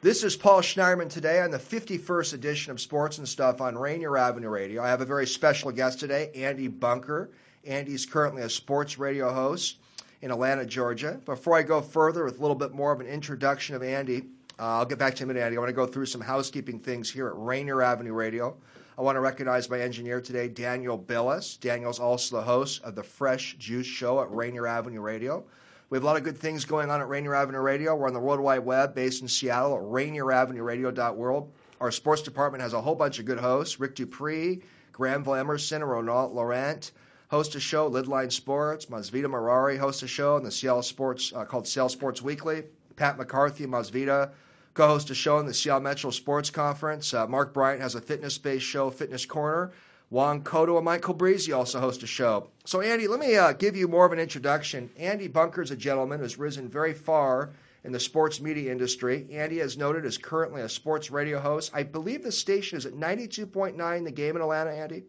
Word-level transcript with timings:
This 0.00 0.22
is 0.22 0.36
Paul 0.36 0.60
Schneiderman 0.60 1.10
today 1.10 1.40
on 1.40 1.50
the 1.50 1.58
51st 1.58 2.34
edition 2.34 2.70
of 2.70 2.80
Sports 2.80 3.18
and 3.18 3.28
Stuff 3.28 3.60
on 3.60 3.76
Rainier 3.76 4.16
Avenue 4.16 4.48
Radio. 4.48 4.80
I 4.80 4.86
have 4.90 5.00
a 5.00 5.04
very 5.04 5.26
special 5.26 5.72
guest 5.72 5.98
today, 5.98 6.30
Andy 6.36 6.68
Bunker. 6.68 7.30
Andy's 7.66 8.06
currently 8.06 8.42
a 8.42 8.48
sports 8.48 8.96
radio 8.96 9.32
host 9.32 9.78
in 10.22 10.30
Atlanta, 10.30 10.64
Georgia. 10.64 11.20
Before 11.24 11.56
I 11.56 11.64
go 11.64 11.80
further 11.80 12.24
with 12.24 12.38
a 12.38 12.40
little 12.40 12.54
bit 12.54 12.72
more 12.72 12.92
of 12.92 13.00
an 13.00 13.08
introduction 13.08 13.74
of 13.74 13.82
Andy, 13.82 14.18
uh, 14.60 14.78
I'll 14.78 14.84
get 14.84 15.00
back 15.00 15.16
to 15.16 15.24
him 15.24 15.30
in 15.30 15.36
a 15.36 15.40
minute, 15.40 15.46
Andy. 15.46 15.56
I 15.56 15.60
want 15.60 15.70
to 15.70 15.74
go 15.74 15.86
through 15.86 16.06
some 16.06 16.20
housekeeping 16.20 16.78
things 16.78 17.10
here 17.10 17.26
at 17.26 17.34
Rainier 17.36 17.82
Avenue 17.82 18.12
Radio. 18.12 18.56
I 18.96 19.02
want 19.02 19.16
to 19.16 19.20
recognize 19.20 19.68
my 19.68 19.80
engineer 19.80 20.20
today, 20.20 20.46
Daniel 20.46 20.96
Billis. 20.96 21.56
Daniel's 21.56 21.98
also 21.98 22.36
the 22.36 22.42
host 22.42 22.84
of 22.84 22.94
the 22.94 23.02
Fresh 23.02 23.56
Juice 23.58 23.88
Show 23.88 24.22
at 24.22 24.30
Rainier 24.30 24.68
Avenue 24.68 25.00
Radio. 25.00 25.44
We 25.90 25.96
have 25.96 26.02
a 26.02 26.06
lot 26.06 26.18
of 26.18 26.22
good 26.22 26.36
things 26.36 26.66
going 26.66 26.90
on 26.90 27.00
at 27.00 27.08
Rainier 27.08 27.34
Avenue 27.34 27.60
Radio. 27.60 27.96
We're 27.96 28.08
on 28.08 28.12
the 28.12 28.20
World 28.20 28.40
Wide 28.40 28.58
Web 28.58 28.94
based 28.94 29.22
in 29.22 29.28
Seattle 29.28 29.74
at 29.74 29.82
rainieravenueradio.world. 29.82 31.50
Our 31.80 31.90
sports 31.90 32.20
department 32.20 32.62
has 32.62 32.74
a 32.74 32.80
whole 32.80 32.94
bunch 32.94 33.18
of 33.18 33.24
good 33.24 33.38
hosts 33.38 33.80
Rick 33.80 33.94
Dupree, 33.94 34.60
Granville 34.92 35.34
Emerson, 35.34 35.82
Ronald 35.82 36.34
Laurent. 36.34 36.92
Host 37.30 37.54
a 37.54 37.60
show, 37.60 37.90
Lidline 37.90 38.30
Sports. 38.30 38.86
Masvita 38.86 39.26
Marari 39.26 39.78
hosts 39.78 40.02
a 40.02 40.06
show 40.06 40.36
in 40.36 40.42
the 40.42 40.50
Seattle 40.50 40.82
Sports 40.82 41.32
uh, 41.34 41.46
called 41.46 41.66
Seattle 41.66 41.88
Sports 41.88 42.20
Weekly. 42.20 42.64
Pat 42.96 43.16
McCarthy 43.16 43.64
Masvita 43.64 44.30
co-host 44.74 45.10
a 45.10 45.14
show 45.14 45.38
in 45.38 45.46
the 45.46 45.54
Seattle 45.54 45.80
Metro 45.80 46.10
Sports 46.10 46.50
Conference. 46.50 47.12
Uh, 47.14 47.26
Mark 47.26 47.54
Bryant 47.54 47.80
has 47.80 47.94
a 47.94 48.00
fitness-based 48.00 48.64
show, 48.64 48.90
Fitness 48.90 49.24
Corner. 49.26 49.72
Juan 50.10 50.42
Cotto 50.42 50.76
and 50.76 50.84
Michael 50.84 51.14
Breezy 51.14 51.52
also 51.52 51.80
host 51.80 52.02
a 52.02 52.06
show. 52.06 52.48
So, 52.64 52.80
Andy, 52.80 53.08
let 53.08 53.20
me 53.20 53.36
uh, 53.36 53.52
give 53.52 53.76
you 53.76 53.88
more 53.88 54.06
of 54.06 54.12
an 54.12 54.18
introduction. 54.18 54.90
Andy 54.96 55.28
Bunker 55.28 55.60
is 55.60 55.70
a 55.70 55.76
gentleman 55.76 56.20
who's 56.20 56.38
risen 56.38 56.68
very 56.68 56.94
far 56.94 57.50
in 57.84 57.92
the 57.92 58.00
sports 58.00 58.40
media 58.40 58.72
industry. 58.72 59.26
Andy, 59.30 59.60
as 59.60 59.76
noted, 59.76 60.06
is 60.06 60.16
currently 60.16 60.62
a 60.62 60.68
sports 60.68 61.10
radio 61.10 61.38
host. 61.38 61.72
I 61.74 61.82
believe 61.82 62.22
the 62.22 62.32
station 62.32 62.78
is 62.78 62.86
at 62.86 62.94
92.9 62.94 64.04
The 64.04 64.10
Game 64.10 64.36
in 64.36 64.42
Atlanta, 64.42 64.70
Andy? 64.70 65.04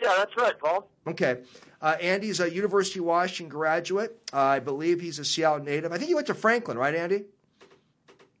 Yeah, 0.00 0.14
that's 0.16 0.36
right, 0.36 0.58
Paul. 0.58 0.88
Okay. 1.06 1.42
Uh, 1.80 1.96
Andy's 2.00 2.40
a 2.40 2.50
University 2.50 2.98
of 2.98 3.06
Washington 3.06 3.48
graduate. 3.48 4.18
Uh, 4.32 4.40
I 4.40 4.58
believe 4.58 5.00
he's 5.00 5.18
a 5.18 5.24
Seattle 5.24 5.64
native. 5.64 5.92
I 5.92 5.98
think 5.98 6.08
he 6.08 6.14
went 6.14 6.26
to 6.28 6.34
Franklin, 6.34 6.78
right, 6.78 6.94
Andy? 6.94 7.24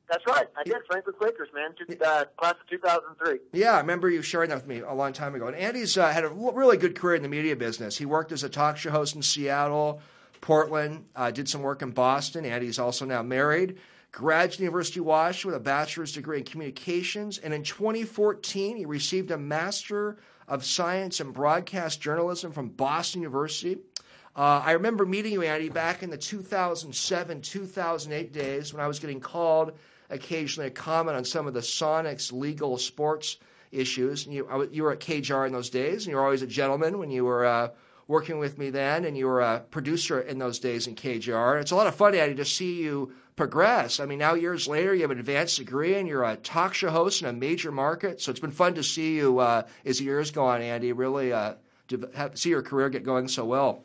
That's 0.08 0.24
right. 0.26 0.46
I 0.56 0.62
did. 0.62 0.76
Franklin 0.86 1.16
Quakers, 1.18 1.48
man. 1.52 1.74
Uh, 2.04 2.24
class 2.36 2.52
of 2.52 2.68
2003. 2.70 3.38
Yeah, 3.52 3.72
I 3.72 3.80
remember 3.80 4.08
you 4.08 4.22
sharing 4.22 4.50
that 4.50 4.56
with 4.56 4.66
me 4.66 4.80
a 4.80 4.92
long 4.92 5.12
time 5.12 5.34
ago. 5.34 5.48
And 5.48 5.56
Andy's 5.56 5.98
uh, 5.98 6.08
had 6.10 6.24
a 6.24 6.28
really 6.28 6.76
good 6.76 6.94
career 6.94 7.16
in 7.16 7.22
the 7.22 7.28
media 7.28 7.56
business. 7.56 7.96
He 7.96 8.06
worked 8.06 8.30
as 8.30 8.44
a 8.44 8.48
talk 8.48 8.76
show 8.76 8.90
host 8.90 9.16
in 9.16 9.22
Seattle, 9.22 10.00
Portland, 10.40 11.06
uh, 11.16 11.30
did 11.32 11.48
some 11.48 11.62
work 11.62 11.82
in 11.82 11.90
Boston. 11.90 12.44
Andy's 12.44 12.78
also 12.78 13.04
now 13.04 13.22
married. 13.22 13.78
Graduate 14.12 14.60
University 14.60 15.00
of 15.00 15.06
Washington 15.06 15.48
with 15.52 15.60
a 15.60 15.64
bachelor's 15.64 16.12
degree 16.12 16.38
in 16.38 16.44
communications. 16.44 17.38
And 17.38 17.52
in 17.52 17.62
2014, 17.64 18.76
he 18.76 18.86
received 18.86 19.30
a 19.30 19.36
Master 19.36 20.18
of 20.46 20.64
Science 20.64 21.20
in 21.20 21.32
Broadcast 21.32 22.00
Journalism 22.00 22.52
from 22.52 22.68
Boston 22.68 23.22
University. 23.22 23.78
Uh, 24.36 24.62
I 24.64 24.72
remember 24.72 25.04
meeting 25.04 25.32
you, 25.32 25.42
Andy, 25.42 25.68
back 25.68 26.02
in 26.02 26.10
the 26.10 26.18
2007 26.18 27.40
2008 27.40 28.32
days 28.32 28.72
when 28.72 28.84
I 28.84 28.86
was 28.86 28.98
getting 28.98 29.18
called 29.18 29.72
occasionally 30.10 30.68
a 30.68 30.70
comment 30.70 31.16
on 31.16 31.24
some 31.24 31.46
of 31.46 31.54
the 31.54 31.60
Sonics 31.60 32.32
legal 32.32 32.78
sports 32.78 33.38
issues. 33.72 34.26
And 34.26 34.34
you, 34.34 34.68
you 34.70 34.82
were 34.82 34.92
at 34.92 35.00
KJR 35.00 35.46
in 35.46 35.52
those 35.52 35.70
days, 35.70 36.04
and 36.04 36.10
you 36.12 36.16
were 36.16 36.24
always 36.24 36.42
a 36.42 36.46
gentleman 36.46 36.98
when 36.98 37.10
you 37.10 37.24
were 37.24 37.44
uh, 37.44 37.68
working 38.08 38.38
with 38.38 38.58
me 38.58 38.70
then, 38.70 39.04
and 39.04 39.16
you 39.16 39.26
were 39.26 39.40
a 39.40 39.60
producer 39.70 40.20
in 40.20 40.38
those 40.38 40.58
days 40.58 40.86
in 40.86 40.94
KJR. 40.94 41.60
It's 41.60 41.70
a 41.70 41.76
lot 41.76 41.86
of 41.86 41.94
fun, 41.94 42.14
Eddie, 42.14 42.36
to 42.36 42.44
see 42.44 42.82
you 42.82 43.12
progress. 43.34 44.00
I 44.00 44.06
mean, 44.06 44.18
now 44.18 44.34
years 44.34 44.66
later, 44.66 44.94
you 44.94 45.02
have 45.02 45.10
an 45.10 45.18
advanced 45.18 45.58
degree, 45.58 45.94
and 45.94 46.08
you're 46.08 46.24
a 46.24 46.36
talk 46.36 46.74
show 46.74 46.90
host 46.90 47.22
in 47.22 47.28
a 47.28 47.32
major 47.32 47.72
market. 47.72 48.20
So 48.20 48.30
it's 48.30 48.40
been 48.40 48.50
fun 48.50 48.74
to 48.74 48.82
see 48.82 49.16
you 49.16 49.40
uh, 49.40 49.64
as 49.84 49.98
the 49.98 50.04
years 50.04 50.30
go 50.30 50.46
on, 50.46 50.62
Andy. 50.62 50.92
Really 50.92 51.32
uh, 51.32 51.54
have, 52.14 52.38
see 52.38 52.50
your 52.50 52.62
career 52.62 52.88
get 52.88 53.04
going 53.04 53.28
so 53.28 53.44
well. 53.44 53.82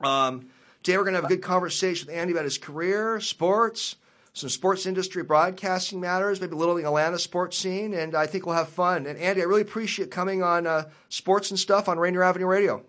Um, 0.00 0.46
today, 0.82 0.96
we're 0.96 1.04
going 1.04 1.14
to 1.14 1.20
have 1.20 1.30
a 1.30 1.34
good 1.34 1.42
conversation 1.42 2.06
with 2.06 2.16
Andy 2.16 2.32
about 2.32 2.44
his 2.44 2.58
career, 2.58 3.20
sports 3.20 3.96
some 4.36 4.50
sports 4.50 4.84
industry 4.84 5.22
broadcasting 5.22 5.98
matters, 5.98 6.42
maybe 6.42 6.52
a 6.52 6.56
little 6.56 6.74
the 6.74 6.84
Atlanta 6.84 7.18
sports 7.18 7.56
scene, 7.56 7.94
and 7.94 8.14
I 8.14 8.26
think 8.26 8.44
we'll 8.44 8.54
have 8.54 8.68
fun. 8.68 9.06
And 9.06 9.18
Andy, 9.18 9.40
I 9.40 9.44
really 9.44 9.62
appreciate 9.62 10.10
coming 10.10 10.42
on 10.42 10.66
uh, 10.66 10.90
Sports 11.08 11.50
and 11.50 11.58
Stuff 11.58 11.88
on 11.88 11.98
Rainier 11.98 12.22
Avenue 12.22 12.44
Radio. 12.44 12.84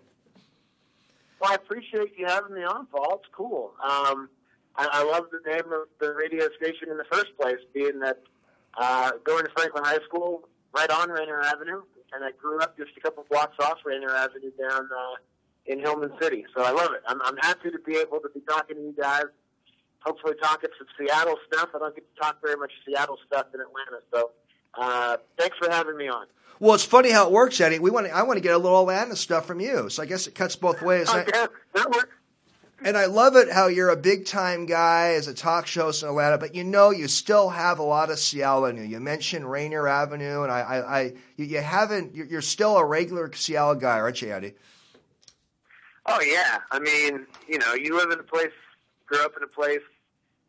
Well, 1.40 1.50
I 1.50 1.54
appreciate 1.54 2.12
you 2.18 2.26
having 2.26 2.54
me 2.54 2.64
on, 2.64 2.84
Paul. 2.84 3.20
It's 3.22 3.30
cool. 3.32 3.72
Um, 3.82 4.28
I, 4.76 4.88
I, 4.92 5.04
love 5.04 5.24
the 5.32 5.50
name 5.50 5.72
of 5.72 5.88
the 6.00 6.12
radio 6.12 6.50
station 6.60 6.90
in 6.90 6.98
the 6.98 7.06
first 7.10 7.34
place, 7.40 7.56
being 7.72 7.98
that 8.00 8.20
uh, 8.76 9.12
going 9.24 9.46
to 9.46 9.50
Franklin 9.56 9.84
High 9.84 10.04
School 10.04 10.46
right 10.76 10.90
on 10.90 11.08
Rainier 11.08 11.40
Avenue, 11.40 11.80
and 12.12 12.24
I 12.24 12.32
grew 12.32 12.60
up 12.60 12.76
just 12.76 12.90
a 12.98 13.00
couple 13.00 13.24
blocks 13.30 13.56
off 13.60 13.78
Rainier 13.86 14.14
Avenue 14.14 14.50
down 14.60 14.82
uh, 14.82 15.14
in 15.64 15.78
Hillman 15.78 16.12
City. 16.20 16.44
So 16.54 16.62
I 16.62 16.72
love 16.72 16.92
it. 16.92 17.00
I'm, 17.06 17.22
I'm 17.22 17.38
happy 17.38 17.70
to 17.70 17.78
be 17.78 17.96
able 17.96 18.20
to 18.20 18.28
be 18.34 18.40
talking 18.40 18.76
to 18.76 18.82
you 18.82 18.94
guys 19.00 19.24
hopefully 20.00 20.34
talking 20.40 20.70
some 20.78 20.86
Seattle 20.98 21.36
stuff. 21.52 21.70
I 21.74 21.78
don't 21.78 21.94
get 21.94 22.04
to 22.14 22.20
talk 22.20 22.40
very 22.42 22.56
much 22.56 22.72
Seattle 22.86 23.18
stuff 23.26 23.46
in 23.54 23.60
Atlanta, 23.60 24.02
so 24.12 24.30
uh, 24.74 25.16
thanks 25.38 25.56
for 25.58 25.70
having 25.70 25.96
me 25.96 26.08
on. 26.08 26.26
Well, 26.60 26.74
it's 26.74 26.84
funny 26.84 27.10
how 27.10 27.26
it 27.26 27.32
works, 27.32 27.60
Eddie. 27.60 27.78
We 27.78 27.90
want 27.90 28.06
to, 28.06 28.12
I 28.12 28.22
want 28.22 28.36
to 28.36 28.40
get 28.40 28.54
a 28.54 28.58
little 28.58 28.80
Atlanta 28.80 29.16
stuff 29.16 29.46
from 29.46 29.60
you, 29.60 29.88
so 29.90 30.02
I 30.02 30.06
guess 30.06 30.26
it 30.26 30.34
cuts 30.34 30.56
both 30.56 30.82
ways. 30.82 31.08
Okay, 31.08 31.30
oh, 31.34 31.48
that 31.74 31.90
works. 31.90 32.14
And 32.80 32.96
I 32.96 33.06
love 33.06 33.34
it 33.34 33.50
how 33.50 33.66
you're 33.66 33.88
a 33.88 33.96
big 33.96 34.24
time 34.24 34.64
guy 34.64 35.14
as 35.14 35.26
a 35.26 35.34
talk 35.34 35.66
show 35.66 35.86
host 35.86 36.04
in 36.04 36.08
Atlanta, 36.08 36.38
but 36.38 36.54
you 36.54 36.62
know 36.62 36.90
you 36.90 37.08
still 37.08 37.48
have 37.48 37.80
a 37.80 37.82
lot 37.82 38.10
of 38.10 38.20
Seattle 38.20 38.66
in 38.66 38.76
you. 38.76 38.84
You 38.84 39.00
mentioned 39.00 39.50
Rainier 39.50 39.88
Avenue, 39.88 40.42
and 40.42 40.52
I, 40.52 40.60
I, 40.60 40.98
I 41.00 41.12
you, 41.36 41.60
haven't. 41.60 42.14
You're 42.14 42.40
still 42.40 42.76
a 42.76 42.84
regular 42.84 43.32
Seattle 43.32 43.74
guy, 43.74 43.98
aren't 43.98 44.22
you, 44.22 44.32
Andy? 44.32 44.54
Oh 46.06 46.20
yeah, 46.20 46.60
I 46.70 46.78
mean, 46.78 47.26
you 47.48 47.58
know, 47.58 47.74
you 47.74 47.96
live 47.96 48.10
in 48.10 48.20
a 48.20 48.22
place 48.22 48.52
grew 49.08 49.24
up 49.24 49.32
in 49.36 49.42
a 49.42 49.48
place 49.48 49.84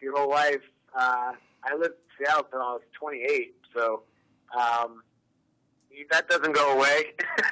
your 0.02 0.18
whole 0.18 0.30
life. 0.30 0.62
Uh, 0.98 1.34
I 1.64 1.76
lived 1.76 1.96
in 2.20 2.26
Seattle 2.26 2.46
until 2.46 2.62
I 2.62 2.74
was 2.74 2.82
28, 3.00 3.56
so 3.76 4.04
um, 4.58 5.04
that 6.12 6.28
doesn't 6.30 6.54
go 6.54 6.74
away. 6.74 7.14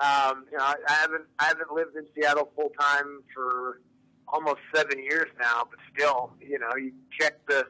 um, 0.00 0.46
you 0.50 0.58
know, 0.58 0.64
I 0.64 0.76
haven't 0.88 1.24
I 1.38 1.44
haven't 1.44 1.72
lived 1.72 1.96
in 1.96 2.06
Seattle 2.14 2.50
full 2.56 2.70
time 2.78 3.22
for 3.34 3.80
almost 4.28 4.58
seven 4.74 5.02
years 5.02 5.28
now, 5.40 5.66
but 5.68 5.78
still, 5.94 6.32
you 6.40 6.58
know, 6.58 6.76
you 6.76 6.92
check 7.18 7.44
the 7.46 7.66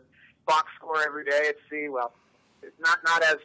box 0.46 0.66
score 0.76 1.02
every 1.04 1.24
day 1.24 1.42
and 1.46 1.54
see. 1.70 1.88
Well, 1.88 2.12
it's 2.62 2.78
not 2.80 2.98
not 3.04 3.22
as 3.22 3.36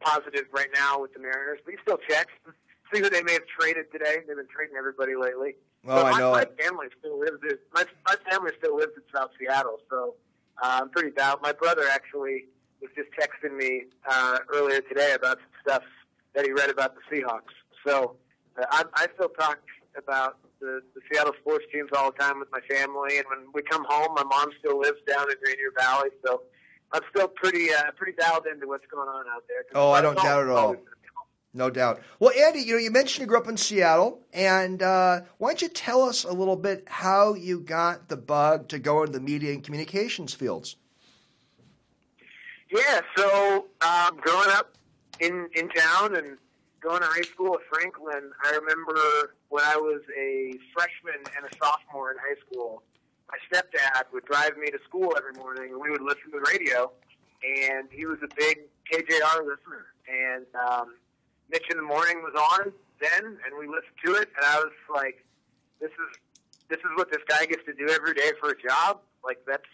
positive 0.00 0.44
right 0.52 0.70
now 0.74 1.00
with 1.00 1.12
the 1.14 1.20
Mariners, 1.20 1.58
but 1.64 1.72
you 1.72 1.78
still 1.82 1.98
check 2.08 2.28
see 2.94 3.00
who 3.00 3.10
they 3.10 3.22
may 3.22 3.32
have 3.34 3.46
traded 3.46 3.90
today. 3.92 4.18
They've 4.26 4.36
been 4.36 4.46
trading 4.48 4.76
everybody 4.76 5.16
lately. 5.16 5.56
Oh, 5.88 6.04
I 6.04 6.18
know. 6.18 6.32
My 6.32 6.46
family 6.60 6.86
still 6.98 7.18
lives 7.18 7.38
in 7.48 7.58
my 7.72 7.84
my 8.06 8.16
family 8.30 8.50
still 8.58 8.76
lives 8.76 8.92
in 8.96 9.02
South 9.14 9.30
Seattle, 9.38 9.78
so 9.90 10.14
uh, 10.62 10.80
I'm 10.82 10.90
pretty 10.90 11.10
down. 11.10 11.36
My 11.42 11.52
brother 11.52 11.84
actually 11.90 12.46
was 12.80 12.90
just 12.96 13.08
texting 13.18 13.56
me 13.56 13.84
uh, 14.08 14.38
earlier 14.54 14.80
today 14.82 15.14
about 15.14 15.38
some 15.38 15.52
stuff 15.62 15.82
that 16.34 16.44
he 16.44 16.52
read 16.52 16.70
about 16.70 16.94
the 16.94 17.00
Seahawks. 17.10 17.54
So 17.86 18.16
uh, 18.58 18.64
I, 18.70 18.84
I 18.94 19.06
still 19.14 19.28
talk 19.30 19.58
about 19.96 20.38
the, 20.60 20.80
the 20.94 21.00
Seattle 21.10 21.32
sports 21.40 21.64
teams 21.72 21.90
all 21.96 22.10
the 22.10 22.18
time 22.18 22.38
with 22.40 22.48
my 22.52 22.60
family, 22.68 23.18
and 23.18 23.26
when 23.28 23.46
we 23.54 23.62
come 23.62 23.84
home, 23.88 24.14
my 24.14 24.24
mom 24.24 24.50
still 24.58 24.78
lives 24.78 24.98
down 25.06 25.30
in 25.30 25.36
Rainier 25.44 25.72
Valley, 25.78 26.10
so 26.24 26.42
I'm 26.92 27.02
still 27.14 27.28
pretty 27.28 27.72
uh, 27.72 27.92
pretty 27.96 28.12
dialed 28.18 28.46
into 28.46 28.66
what's 28.66 28.86
going 28.86 29.08
on 29.08 29.24
out 29.28 29.44
there. 29.48 29.64
Oh, 29.74 29.90
I 29.92 30.00
don't 30.00 30.16
doubt 30.16 30.42
at 30.42 30.48
all. 30.48 30.76
No 31.56 31.70
doubt. 31.70 32.02
Well, 32.20 32.32
Andy, 32.38 32.60
you 32.60 32.74
know, 32.74 32.78
you 32.78 32.90
mentioned 32.90 33.22
you 33.22 33.26
grew 33.26 33.38
up 33.38 33.48
in 33.48 33.56
Seattle, 33.56 34.20
and 34.34 34.82
uh, 34.82 35.22
why 35.38 35.48
don't 35.48 35.62
you 35.62 35.68
tell 35.68 36.02
us 36.02 36.24
a 36.24 36.32
little 36.32 36.54
bit 36.54 36.84
how 36.86 37.32
you 37.32 37.60
got 37.60 38.10
the 38.10 38.16
bug 38.18 38.68
to 38.68 38.78
go 38.78 39.00
into 39.00 39.12
the 39.12 39.20
media 39.20 39.54
and 39.54 39.64
communications 39.64 40.34
fields? 40.34 40.76
Yeah, 42.70 43.00
so 43.16 43.68
um, 43.80 44.18
growing 44.18 44.50
up 44.50 44.74
in 45.20 45.48
in 45.54 45.70
town 45.70 46.14
and 46.16 46.36
going 46.82 47.00
to 47.00 47.06
high 47.06 47.22
school 47.22 47.54
at 47.54 47.60
Franklin, 47.72 48.32
I 48.44 48.50
remember 48.50 49.34
when 49.48 49.64
I 49.64 49.76
was 49.76 50.02
a 50.14 50.52
freshman 50.74 51.24
and 51.38 51.46
a 51.46 51.56
sophomore 51.56 52.10
in 52.10 52.18
high 52.18 52.38
school, 52.50 52.82
my 53.30 53.38
stepdad 53.50 54.12
would 54.12 54.26
drive 54.26 54.58
me 54.58 54.70
to 54.70 54.78
school 54.84 55.14
every 55.16 55.32
morning, 55.40 55.72
and 55.72 55.80
we 55.80 55.90
would 55.90 56.02
listen 56.02 56.30
to 56.32 56.38
the 56.38 56.50
radio. 56.52 56.92
And 57.42 57.88
he 57.90 58.04
was 58.04 58.18
a 58.22 58.28
big 58.36 58.58
KJR 58.92 59.38
listener, 59.38 59.86
and 60.06 60.44
um, 60.70 60.96
Mitch 61.50 61.66
in 61.70 61.76
the 61.76 61.82
Morning 61.82 62.22
was 62.22 62.34
on 62.34 62.72
then, 63.00 63.24
and 63.24 63.52
we 63.58 63.66
listened 63.66 63.98
to 64.04 64.14
it, 64.14 64.28
and 64.36 64.44
I 64.44 64.56
was 64.56 64.72
like, 64.92 65.24
"This 65.80 65.90
is 65.90 66.10
this 66.68 66.78
is 66.78 66.90
what 66.96 67.10
this 67.10 67.22
guy 67.28 67.46
gets 67.46 67.64
to 67.66 67.74
do 67.74 67.88
every 67.92 68.14
day 68.14 68.32
for 68.40 68.50
a 68.50 68.58
job. 68.60 69.00
Like 69.24 69.38
that's 69.46 69.68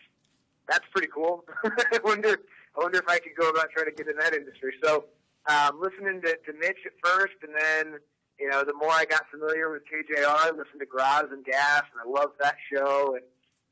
that's 0.69 0.85
pretty 0.93 1.09
cool. 1.09 1.45
I 1.65 2.01
wonder 2.05 2.41
I 2.77 2.81
wonder 2.81 2.99
if 2.99 3.09
I 3.09 3.19
could 3.19 3.37
go 3.39 3.49
about 3.49 3.71
trying 3.71 3.87
to 3.87 3.93
get 3.93 4.09
in 4.09 4.17
that 4.19 4.35
industry." 4.35 4.75
So, 4.83 5.05
um, 5.47 5.81
listening 5.81 6.21
to, 6.23 6.37
to 6.37 6.53
Mitch 6.59 6.79
at 6.85 6.93
first, 7.03 7.37
and 7.43 7.55
then 7.59 8.01
you 8.39 8.49
know, 8.51 8.65
the 8.65 8.75
more 8.75 8.91
I 8.91 9.05
got 9.05 9.23
familiar 9.31 9.71
with 9.71 9.83
KJR, 9.83 10.27
I 10.27 10.51
listened 10.51 10.81
to 10.81 10.87
Groz 10.87 11.31
and 11.31 11.45
Gas, 11.45 11.85
and 11.93 12.01
I 12.05 12.11
loved 12.11 12.35
that 12.41 12.57
show. 12.73 13.15
And 13.15 13.25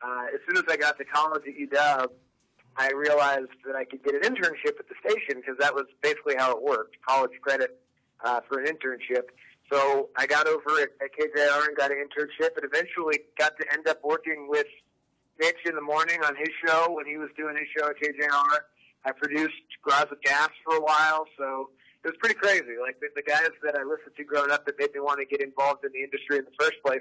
uh, 0.02 0.26
as 0.32 0.40
soon 0.46 0.56
as 0.56 0.64
I 0.70 0.76
got 0.76 0.96
to 0.98 1.04
college 1.04 1.42
at 1.46 1.54
UW, 1.54 2.06
I 2.76 2.90
realized 2.94 3.50
that 3.66 3.74
I 3.74 3.84
could 3.84 4.04
get 4.04 4.14
an 4.14 4.22
internship 4.22 4.78
at 4.78 4.86
the 4.88 4.94
station 5.02 5.40
because 5.40 5.56
that 5.58 5.74
was 5.74 5.86
basically 6.02 6.36
how 6.38 6.52
it 6.52 6.62
worked 6.62 6.96
college 7.06 7.32
credit 7.42 7.80
uh, 8.24 8.40
for 8.48 8.60
an 8.60 8.66
internship. 8.66 9.24
So 9.72 10.08
I 10.16 10.26
got 10.26 10.48
over 10.48 10.80
at, 10.80 10.90
at 11.00 11.10
KJR 11.16 11.68
and 11.68 11.76
got 11.76 11.90
an 11.90 11.98
internship 11.98 12.56
and 12.56 12.64
eventually 12.64 13.20
got 13.38 13.56
to 13.58 13.72
end 13.72 13.86
up 13.88 14.00
working 14.02 14.48
with 14.48 14.66
Mitch 15.38 15.62
in 15.64 15.74
the 15.74 15.82
morning 15.82 16.18
on 16.24 16.34
his 16.36 16.48
show 16.64 16.90
when 16.90 17.06
he 17.06 17.16
was 17.16 17.30
doing 17.36 17.56
his 17.56 17.66
show 17.76 17.88
at 17.88 17.96
KJR. 17.96 18.58
I 19.04 19.12
produced 19.12 19.54
Groz 19.82 20.06
with 20.10 20.20
Gas 20.22 20.50
for 20.64 20.76
a 20.76 20.80
while, 20.80 21.24
so 21.38 21.70
it 22.04 22.08
was 22.08 22.16
pretty 22.18 22.34
crazy. 22.34 22.76
Like 22.80 23.00
the, 23.00 23.08
the 23.14 23.22
guys 23.22 23.48
that 23.62 23.76
I 23.76 23.82
listened 23.82 24.16
to 24.16 24.24
growing 24.24 24.50
up 24.50 24.66
that 24.66 24.78
made 24.78 24.92
me 24.92 25.00
want 25.00 25.20
to 25.20 25.24
get 25.24 25.40
involved 25.40 25.84
in 25.84 25.92
the 25.92 26.02
industry 26.02 26.38
in 26.38 26.44
the 26.44 26.56
first 26.58 26.76
place, 26.84 27.00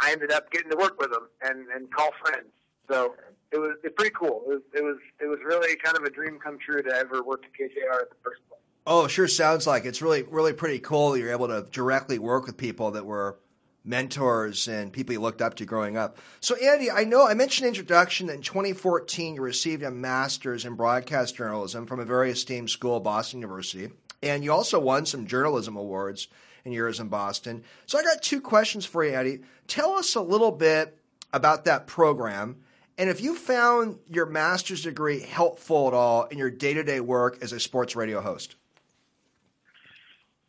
I 0.00 0.12
ended 0.12 0.32
up 0.32 0.50
getting 0.52 0.70
to 0.70 0.76
work 0.76 1.00
with 1.00 1.10
them 1.10 1.28
and, 1.42 1.66
and 1.74 1.92
call 1.92 2.10
friends. 2.24 2.52
So 2.90 3.14
it 3.52 3.58
was 3.58 3.76
it 3.84 3.96
pretty 3.96 4.14
cool. 4.18 4.42
It 4.46 4.48
was 4.48 4.62
it 4.74 4.84
was 4.84 4.96
it 5.20 5.26
was 5.26 5.38
really 5.44 5.76
kind 5.76 5.96
of 5.96 6.04
a 6.04 6.10
dream 6.10 6.38
come 6.42 6.58
true 6.58 6.82
to 6.82 6.90
ever 6.90 7.22
work 7.22 7.44
at 7.44 7.52
KJR 7.52 8.00
in 8.00 8.08
the 8.10 8.20
first 8.22 8.40
place. 8.48 8.61
Oh, 8.86 9.06
sure 9.06 9.28
sounds 9.28 9.66
like 9.66 9.84
it's 9.84 10.02
really 10.02 10.22
really 10.24 10.52
pretty 10.52 10.80
cool. 10.80 11.16
You're 11.16 11.32
able 11.32 11.48
to 11.48 11.66
directly 11.70 12.18
work 12.18 12.46
with 12.46 12.56
people 12.56 12.92
that 12.92 13.06
were 13.06 13.38
mentors 13.84 14.68
and 14.68 14.92
people 14.92 15.12
you 15.12 15.20
looked 15.20 15.42
up 15.42 15.54
to 15.54 15.64
growing 15.64 15.96
up. 15.96 16.18
So, 16.40 16.54
Andy, 16.56 16.90
I 16.90 17.04
know 17.04 17.26
I 17.26 17.34
mentioned 17.34 17.68
introduction 17.68 18.26
that 18.28 18.36
in 18.36 18.42
2014 18.42 19.34
you 19.34 19.42
received 19.42 19.82
a 19.82 19.90
master's 19.90 20.64
in 20.64 20.74
broadcast 20.74 21.36
journalism 21.36 21.86
from 21.86 22.00
a 22.00 22.04
very 22.04 22.30
esteemed 22.30 22.70
school, 22.70 23.00
Boston 23.00 23.40
University, 23.40 23.90
and 24.22 24.44
you 24.44 24.52
also 24.52 24.78
won 24.78 25.06
some 25.06 25.26
journalism 25.26 25.76
awards 25.76 26.28
in 26.64 26.72
years 26.72 27.00
in 27.00 27.08
Boston. 27.08 27.64
So, 27.86 27.98
I 27.98 28.02
got 28.02 28.22
two 28.22 28.40
questions 28.40 28.84
for 28.84 29.04
you, 29.04 29.14
Andy. 29.14 29.40
Tell 29.66 29.94
us 29.94 30.14
a 30.14 30.20
little 30.20 30.52
bit 30.52 30.98
about 31.32 31.64
that 31.64 31.86
program. 31.86 32.56
And 32.98 33.08
if 33.08 33.20
you 33.20 33.34
found 33.34 33.98
your 34.08 34.26
master's 34.26 34.82
degree 34.82 35.20
helpful 35.20 35.88
at 35.88 35.94
all 35.94 36.24
in 36.24 36.38
your 36.38 36.50
day 36.50 36.74
to 36.74 36.84
day 36.84 37.00
work 37.00 37.38
as 37.42 37.52
a 37.52 37.58
sports 37.58 37.96
radio 37.96 38.20
host? 38.20 38.56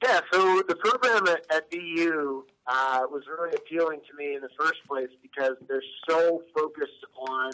Yeah, 0.04 0.20
so 0.34 0.62
the 0.68 0.76
program 0.76 1.28
at, 1.28 1.46
at 1.50 1.72
BU 1.72 2.44
uh, 2.68 3.04
was 3.10 3.24
really 3.26 3.56
appealing 3.56 4.02
to 4.10 4.18
me 4.18 4.36
in 4.36 4.42
the 4.42 4.50
first 4.60 4.86
place 4.86 5.08
because 5.22 5.56
they're 5.70 5.82
so 6.10 6.42
focused 6.54 7.06
on 7.18 7.52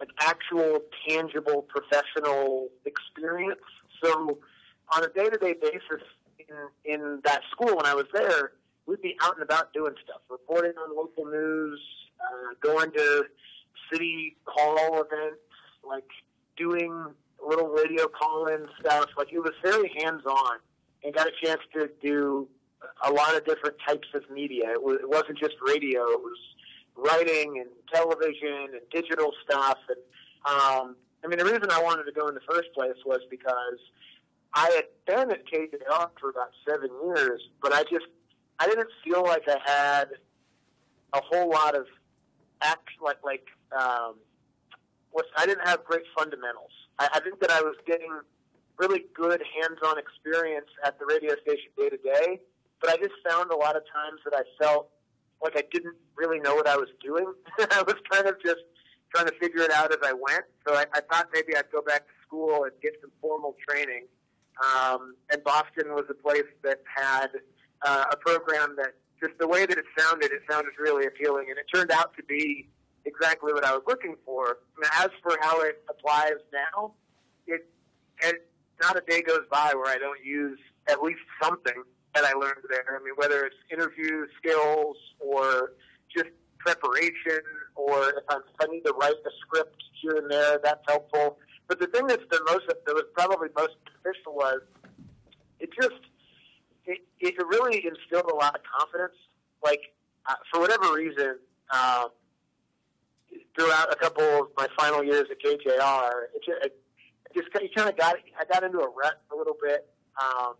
an 0.00 0.06
actual, 0.20 0.78
tangible, 1.06 1.66
professional 1.68 2.68
experience. 2.86 3.60
So 4.02 4.38
on 4.96 5.04
a 5.04 5.08
day-to-day 5.08 5.56
basis 5.60 6.02
in, 6.38 6.56
in 6.90 7.20
that 7.24 7.42
school 7.50 7.76
when 7.76 7.84
I 7.84 7.92
was 7.92 8.06
there, 8.14 8.52
we'd 8.86 9.02
be 9.02 9.16
out 9.22 9.34
and 9.34 9.42
about 9.42 9.74
doing 9.74 9.92
stuff, 10.02 10.22
reporting 10.30 10.72
on 10.82 10.96
local 10.96 11.26
news, 11.26 11.78
uh, 12.22 12.54
going 12.62 12.90
to 12.92 13.24
city 13.92 14.34
call 14.46 15.02
events, 15.02 15.42
like 15.86 16.08
doing 16.56 17.04
little 17.46 17.68
radio 17.68 18.08
call-in 18.08 18.66
stuff. 18.80 19.10
Like 19.18 19.30
it 19.30 19.40
was 19.40 19.52
very 19.62 19.92
hands-on 20.02 20.60
and 21.04 21.14
got 21.14 21.26
a 21.26 21.32
chance 21.44 21.60
to 21.74 21.90
do 22.02 22.48
a 23.04 23.10
lot 23.10 23.36
of 23.36 23.44
different 23.44 23.76
types 23.86 24.08
of 24.14 24.22
media. 24.30 24.70
It, 24.72 24.82
was, 24.82 24.98
it 25.00 25.08
wasn't 25.08 25.38
just 25.38 25.54
radio; 25.66 26.02
it 26.02 26.20
was 26.20 26.38
writing 26.96 27.58
and 27.58 27.70
television 27.92 28.68
and 28.72 28.80
digital 28.92 29.32
stuff. 29.44 29.78
And 29.88 29.98
um, 30.46 30.96
I 31.24 31.28
mean, 31.28 31.38
the 31.38 31.44
reason 31.44 31.70
I 31.70 31.82
wanted 31.82 32.04
to 32.04 32.12
go 32.12 32.28
in 32.28 32.34
the 32.34 32.40
first 32.48 32.72
place 32.74 32.96
was 33.04 33.20
because 33.30 33.78
I 34.54 34.70
had 34.70 34.84
been 35.06 35.30
at 35.30 35.46
KJR 35.46 36.10
for 36.20 36.30
about 36.30 36.50
seven 36.68 36.90
years, 37.04 37.40
but 37.62 37.72
I 37.72 37.82
just 37.84 38.06
I 38.58 38.66
didn't 38.66 38.90
feel 39.04 39.22
like 39.22 39.44
I 39.48 39.58
had 39.64 40.08
a 41.12 41.20
whole 41.20 41.50
lot 41.50 41.76
of 41.76 41.86
act 42.62 42.88
like 43.02 43.18
like 43.24 43.46
um, 43.72 44.16
what 45.10 45.26
I 45.36 45.46
didn't 45.46 45.66
have 45.66 45.84
great 45.84 46.04
fundamentals. 46.16 46.72
I, 46.98 47.08
I 47.14 47.20
think 47.20 47.40
that 47.40 47.50
I 47.50 47.60
was 47.60 47.76
getting 47.86 48.12
really 48.80 49.04
good 49.14 49.42
hands-on 49.60 49.98
experience 49.98 50.68
at 50.84 50.98
the 50.98 51.04
radio 51.06 51.34
station 51.42 51.68
day 51.76 51.90
to 51.90 51.98
day. 51.98 52.40
But 52.80 52.90
I 52.90 52.96
just 52.96 53.14
found 53.28 53.52
a 53.52 53.56
lot 53.56 53.76
of 53.76 53.82
times 53.92 54.20
that 54.24 54.34
I 54.34 54.42
felt 54.62 54.88
like 55.42 55.52
I 55.56 55.62
didn't 55.70 55.96
really 56.16 56.40
know 56.40 56.54
what 56.54 56.66
I 56.66 56.76
was 56.76 56.88
doing. 57.02 57.26
I 57.58 57.82
was 57.82 57.96
kind 58.10 58.26
of 58.26 58.36
just 58.42 58.64
trying 59.14 59.26
to 59.26 59.34
figure 59.38 59.62
it 59.62 59.72
out 59.72 59.92
as 59.92 59.98
I 60.02 60.12
went. 60.12 60.44
So 60.66 60.74
I, 60.74 60.84
I 60.94 61.00
thought 61.00 61.28
maybe 61.32 61.56
I'd 61.56 61.70
go 61.70 61.82
back 61.82 62.06
to 62.06 62.12
school 62.26 62.64
and 62.64 62.72
get 62.82 62.94
some 63.00 63.10
formal 63.20 63.56
training. 63.68 64.06
Um, 64.60 65.14
and 65.30 65.42
Boston 65.44 65.92
was 65.92 66.04
a 66.10 66.14
place 66.14 66.48
that 66.62 66.80
had 66.84 67.28
uh, 67.82 68.04
a 68.12 68.16
program 68.16 68.76
that 68.76 68.94
just 69.22 69.38
the 69.38 69.48
way 69.48 69.66
that 69.66 69.76
it 69.76 69.84
sounded, 69.98 70.32
it 70.32 70.42
sounded 70.50 70.72
really 70.78 71.06
appealing, 71.06 71.46
and 71.50 71.58
it 71.58 71.66
turned 71.72 71.90
out 71.90 72.16
to 72.16 72.22
be 72.24 72.68
exactly 73.04 73.52
what 73.52 73.64
I 73.64 73.72
was 73.72 73.82
looking 73.86 74.16
for. 74.24 74.58
As 74.94 75.08
for 75.22 75.36
how 75.40 75.60
it 75.62 75.82
applies 75.88 76.40
now, 76.52 76.92
it, 77.46 77.66
it 78.22 78.49
not 78.80 78.96
a 78.96 79.02
day 79.08 79.22
goes 79.22 79.46
by 79.50 79.72
where 79.74 79.92
I 79.92 79.98
don't 79.98 80.24
use 80.24 80.58
at 80.88 81.02
least 81.02 81.20
something 81.42 81.82
that 82.14 82.24
I 82.24 82.32
learned 82.32 82.64
there. 82.68 82.98
I 82.98 83.02
mean, 83.02 83.14
whether 83.16 83.44
it's 83.44 83.56
interview 83.70 84.26
skills 84.38 84.96
or 85.20 85.72
just 86.14 86.30
preparation, 86.58 87.40
or 87.76 88.10
if, 88.10 88.24
I'm, 88.28 88.70
need 88.70 88.84
to 88.84 88.92
write 89.00 89.12
a 89.12 89.30
script 89.40 89.82
here 90.02 90.16
and 90.16 90.30
there, 90.30 90.60
that's 90.62 90.82
helpful. 90.88 91.38
But 91.68 91.78
the 91.78 91.86
thing 91.86 92.06
that's 92.06 92.24
the 92.30 92.40
most 92.48 92.66
that 92.66 92.94
was 92.94 93.04
probably 93.14 93.48
most 93.56 93.74
beneficial 93.84 94.34
was 94.34 94.60
it 95.60 95.70
just 95.80 96.00
it, 96.84 96.98
it 97.20 97.34
really 97.38 97.84
instilled 97.86 98.30
a 98.30 98.34
lot 98.34 98.56
of 98.56 98.62
confidence. 98.78 99.16
Like 99.62 99.80
uh, 100.26 100.34
for 100.52 100.60
whatever 100.60 100.94
reason, 100.94 101.36
um, 101.72 102.08
throughout 103.56 103.92
a 103.92 103.96
couple 103.96 104.24
of 104.24 104.48
my 104.56 104.66
final 104.78 105.04
years 105.04 105.24
at 105.30 105.40
KJR, 105.40 106.10
it, 106.34 106.42
it 106.64 106.80
just 107.34 107.48
you 107.60 107.68
kind 107.74 107.88
of 107.88 107.96
got 107.96 108.16
I 108.38 108.44
got 108.52 108.64
into 108.64 108.78
a 108.78 108.88
rut 108.88 109.20
a 109.32 109.36
little 109.36 109.56
bit, 109.62 109.88
um, 110.20 110.54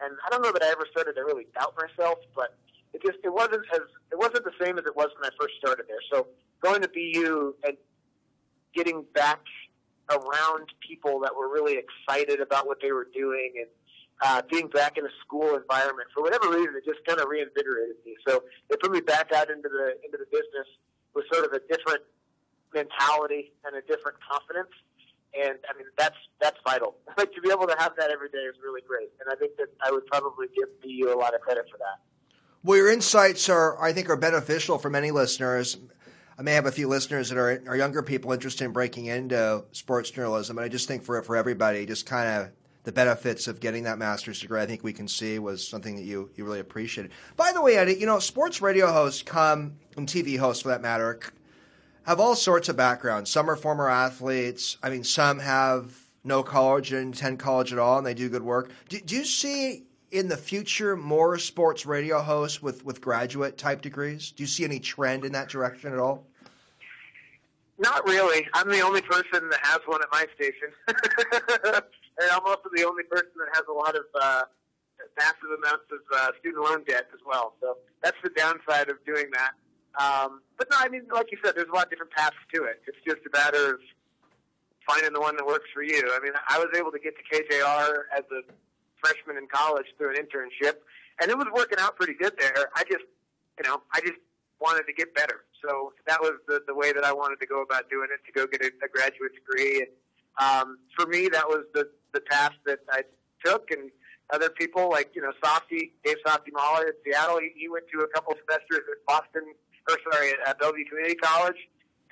and 0.00 0.14
I 0.26 0.30
don't 0.30 0.42
know 0.42 0.52
that 0.52 0.62
I 0.62 0.70
ever 0.70 0.86
started 0.90 1.14
to 1.14 1.22
really 1.22 1.46
doubt 1.54 1.74
myself, 1.76 2.18
but 2.34 2.56
it 2.92 3.02
just 3.04 3.18
it 3.24 3.32
wasn't 3.32 3.64
as 3.72 3.80
it 4.10 4.18
wasn't 4.18 4.44
the 4.44 4.52
same 4.60 4.78
as 4.78 4.84
it 4.86 4.96
was 4.96 5.08
when 5.18 5.30
I 5.30 5.34
first 5.38 5.54
started 5.58 5.86
there. 5.88 6.02
So 6.12 6.28
going 6.62 6.82
to 6.82 6.88
BU 6.88 7.54
and 7.64 7.76
getting 8.74 9.04
back 9.14 9.40
around 10.10 10.68
people 10.86 11.20
that 11.20 11.34
were 11.34 11.48
really 11.48 11.78
excited 11.78 12.40
about 12.40 12.66
what 12.66 12.78
they 12.82 12.92
were 12.92 13.08
doing 13.14 13.52
and 13.56 13.66
uh, 14.22 14.42
being 14.50 14.68
back 14.68 14.98
in 14.98 15.04
a 15.04 15.10
school 15.24 15.56
environment 15.56 16.08
for 16.14 16.22
whatever 16.22 16.50
reason, 16.50 16.74
it 16.76 16.84
just 16.84 17.04
kind 17.06 17.18
of 17.18 17.26
reinvigorated 17.28 17.96
me. 18.06 18.14
So 18.26 18.44
it 18.70 18.80
put 18.80 18.92
me 18.92 19.00
back 19.00 19.32
out 19.32 19.50
into 19.50 19.68
the 19.68 19.98
into 20.04 20.18
the 20.18 20.26
business 20.30 20.68
with 21.14 21.24
sort 21.32 21.44
of 21.44 21.52
a 21.52 21.60
different 21.66 22.02
mentality 22.74 23.52
and 23.64 23.76
a 23.76 23.82
different 23.82 24.16
confidence 24.22 24.72
and 25.34 25.58
I 25.68 25.76
mean 25.76 25.86
that's 25.98 26.16
that's 26.40 26.58
vital. 26.64 26.96
Like 27.18 27.32
to 27.34 27.40
be 27.40 27.50
able 27.50 27.66
to 27.66 27.76
have 27.78 27.92
that 27.98 28.10
every 28.10 28.30
day 28.30 28.38
is 28.38 28.56
really 28.62 28.80
great, 28.88 29.10
and 29.20 29.32
I 29.32 29.36
think 29.36 29.56
that 29.58 29.68
I 29.84 29.90
would 29.90 30.06
probably 30.06 30.46
give 30.56 30.68
you 30.82 31.14
a 31.14 31.18
lot 31.18 31.34
of 31.34 31.40
credit 31.40 31.66
for 31.70 31.78
that. 31.78 32.00
Well, 32.64 32.78
your 32.78 32.90
insights 32.90 33.48
are, 33.48 33.80
I 33.82 33.92
think, 33.92 34.08
are 34.08 34.16
beneficial 34.16 34.78
for 34.78 34.88
many 34.88 35.10
listeners. 35.10 35.76
I 36.38 36.42
may 36.42 36.54
have 36.54 36.66
a 36.66 36.72
few 36.72 36.88
listeners 36.88 37.28
that 37.28 37.36
are, 37.36 37.62
are 37.66 37.76
younger 37.76 38.02
people 38.02 38.32
interested 38.32 38.64
in 38.64 38.72
breaking 38.72 39.06
into 39.06 39.64
sports 39.72 40.10
journalism, 40.10 40.56
but 40.56 40.64
I 40.64 40.68
just 40.68 40.88
think 40.88 41.02
for 41.02 41.20
for 41.22 41.36
everybody, 41.36 41.84
just 41.86 42.06
kind 42.06 42.28
of 42.28 42.52
the 42.84 42.92
benefits 42.92 43.46
of 43.46 43.60
getting 43.60 43.84
that 43.84 43.98
master's 43.98 44.40
degree, 44.40 44.60
I 44.60 44.66
think 44.66 44.82
we 44.82 44.92
can 44.92 45.06
see 45.06 45.38
was 45.38 45.66
something 45.66 45.96
that 45.96 46.02
you, 46.02 46.30
you 46.34 46.44
really 46.44 46.60
appreciated. 46.60 47.12
By 47.36 47.52
the 47.52 47.62
way, 47.62 47.76
Eddie, 47.76 47.94
you 47.94 48.06
know, 48.06 48.18
sports 48.18 48.60
radio 48.60 48.90
hosts 48.90 49.22
come, 49.22 49.74
and 49.96 50.08
TV 50.08 50.36
hosts 50.36 50.62
for 50.62 50.70
that 50.70 50.82
matter, 50.82 51.20
have 52.06 52.20
all 52.20 52.34
sorts 52.34 52.68
of 52.68 52.76
backgrounds. 52.76 53.30
Some 53.30 53.48
are 53.50 53.56
former 53.56 53.88
athletes. 53.88 54.76
I 54.82 54.90
mean, 54.90 55.04
some 55.04 55.38
have 55.38 55.96
no 56.24 56.42
college 56.42 56.92
and 56.92 57.14
attend 57.14 57.38
college 57.38 57.72
at 57.72 57.78
all, 57.78 57.98
and 57.98 58.06
they 58.06 58.14
do 58.14 58.28
good 58.28 58.42
work. 58.42 58.70
Do, 58.88 59.00
do 59.00 59.16
you 59.16 59.24
see 59.24 59.84
in 60.10 60.28
the 60.28 60.36
future 60.36 60.96
more 60.96 61.38
sports 61.38 61.86
radio 61.86 62.20
hosts 62.20 62.62
with, 62.62 62.84
with 62.84 63.00
graduate 63.00 63.56
type 63.56 63.82
degrees? 63.82 64.30
Do 64.30 64.42
you 64.42 64.46
see 64.46 64.64
any 64.64 64.78
trend 64.78 65.24
in 65.24 65.32
that 65.32 65.48
direction 65.48 65.92
at 65.92 65.98
all? 65.98 66.26
Not 67.78 68.06
really. 68.06 68.46
I'm 68.54 68.68
the 68.68 68.80
only 68.80 69.00
person 69.00 69.48
that 69.50 69.60
has 69.62 69.80
one 69.86 70.00
at 70.02 70.08
my 70.12 70.26
station, 70.36 70.68
and 70.86 72.30
I'm 72.30 72.44
also 72.44 72.68
the 72.74 72.84
only 72.84 73.02
person 73.04 73.30
that 73.38 73.48
has 73.54 73.64
a 73.68 73.72
lot 73.72 73.96
of 73.96 74.04
uh, 74.20 74.42
massive 75.18 75.58
amounts 75.58 75.84
of 75.90 75.98
uh, 76.16 76.30
student 76.38 76.62
loan 76.62 76.84
debt 76.86 77.08
as 77.12 77.20
well. 77.26 77.54
So 77.60 77.78
that's 78.02 78.16
the 78.22 78.30
downside 78.36 78.88
of 78.88 79.04
doing 79.04 79.26
that. 79.32 79.52
Um, 80.00 80.40
but 80.56 80.68
no, 80.70 80.76
I 80.80 80.88
mean, 80.88 81.02
like 81.12 81.30
you 81.30 81.38
said, 81.44 81.54
there's 81.54 81.68
a 81.68 81.74
lot 81.74 81.84
of 81.84 81.90
different 81.90 82.12
paths 82.12 82.36
to 82.54 82.64
it. 82.64 82.82
It's 82.86 82.98
just 83.04 83.20
a 83.26 83.36
matter 83.36 83.74
of 83.74 83.80
finding 84.88 85.12
the 85.12 85.20
one 85.20 85.36
that 85.36 85.46
works 85.46 85.68
for 85.74 85.82
you. 85.82 86.02
I 86.12 86.20
mean, 86.20 86.32
I 86.48 86.58
was 86.58 86.68
able 86.76 86.90
to 86.92 86.98
get 86.98 87.14
to 87.16 87.22
KJR 87.28 88.08
as 88.16 88.24
a 88.32 88.42
freshman 89.00 89.36
in 89.36 89.46
college 89.48 89.86
through 89.98 90.10
an 90.10 90.16
internship, 90.16 90.76
and 91.20 91.30
it 91.30 91.36
was 91.36 91.46
working 91.54 91.78
out 91.78 91.96
pretty 91.96 92.14
good 92.14 92.32
there. 92.38 92.70
I 92.74 92.82
just, 92.84 93.04
you 93.58 93.68
know, 93.68 93.82
I 93.92 94.00
just 94.00 94.18
wanted 94.60 94.86
to 94.86 94.92
get 94.92 95.14
better. 95.14 95.44
So 95.62 95.92
that 96.06 96.20
was 96.20 96.34
the, 96.48 96.62
the 96.66 96.74
way 96.74 96.92
that 96.92 97.04
I 97.04 97.12
wanted 97.12 97.40
to 97.40 97.46
go 97.46 97.62
about 97.62 97.90
doing 97.90 98.08
it, 98.12 98.24
to 98.26 98.32
go 98.32 98.46
get 98.46 98.62
a, 98.62 98.70
a 98.84 98.88
graduate 98.88 99.32
degree. 99.34 99.86
And 99.86 99.90
um, 100.40 100.78
for 100.96 101.06
me, 101.06 101.28
that 101.28 101.46
was 101.46 101.64
the, 101.74 101.88
the 102.12 102.20
path 102.20 102.52
that 102.66 102.80
I 102.90 103.02
took. 103.44 103.70
And 103.70 103.90
other 104.32 104.50
people 104.50 104.90
like, 104.90 105.10
you 105.14 105.22
know, 105.22 105.32
Softy, 105.44 105.92
Dave 106.04 106.16
Softy 106.26 106.50
Mahler 106.52 106.86
in 106.88 106.94
Seattle, 107.04 107.38
he, 107.38 107.50
he 107.56 107.68
went 107.68 107.84
to 107.92 108.00
a 108.00 108.08
couple 108.08 108.34
semesters 108.34 108.86
at 108.90 109.06
Boston 109.06 109.54
or 109.88 109.98
sorry, 110.12 110.32
at 110.46 110.58
Bellevue 110.58 110.84
Community 110.84 111.16
College, 111.16 111.56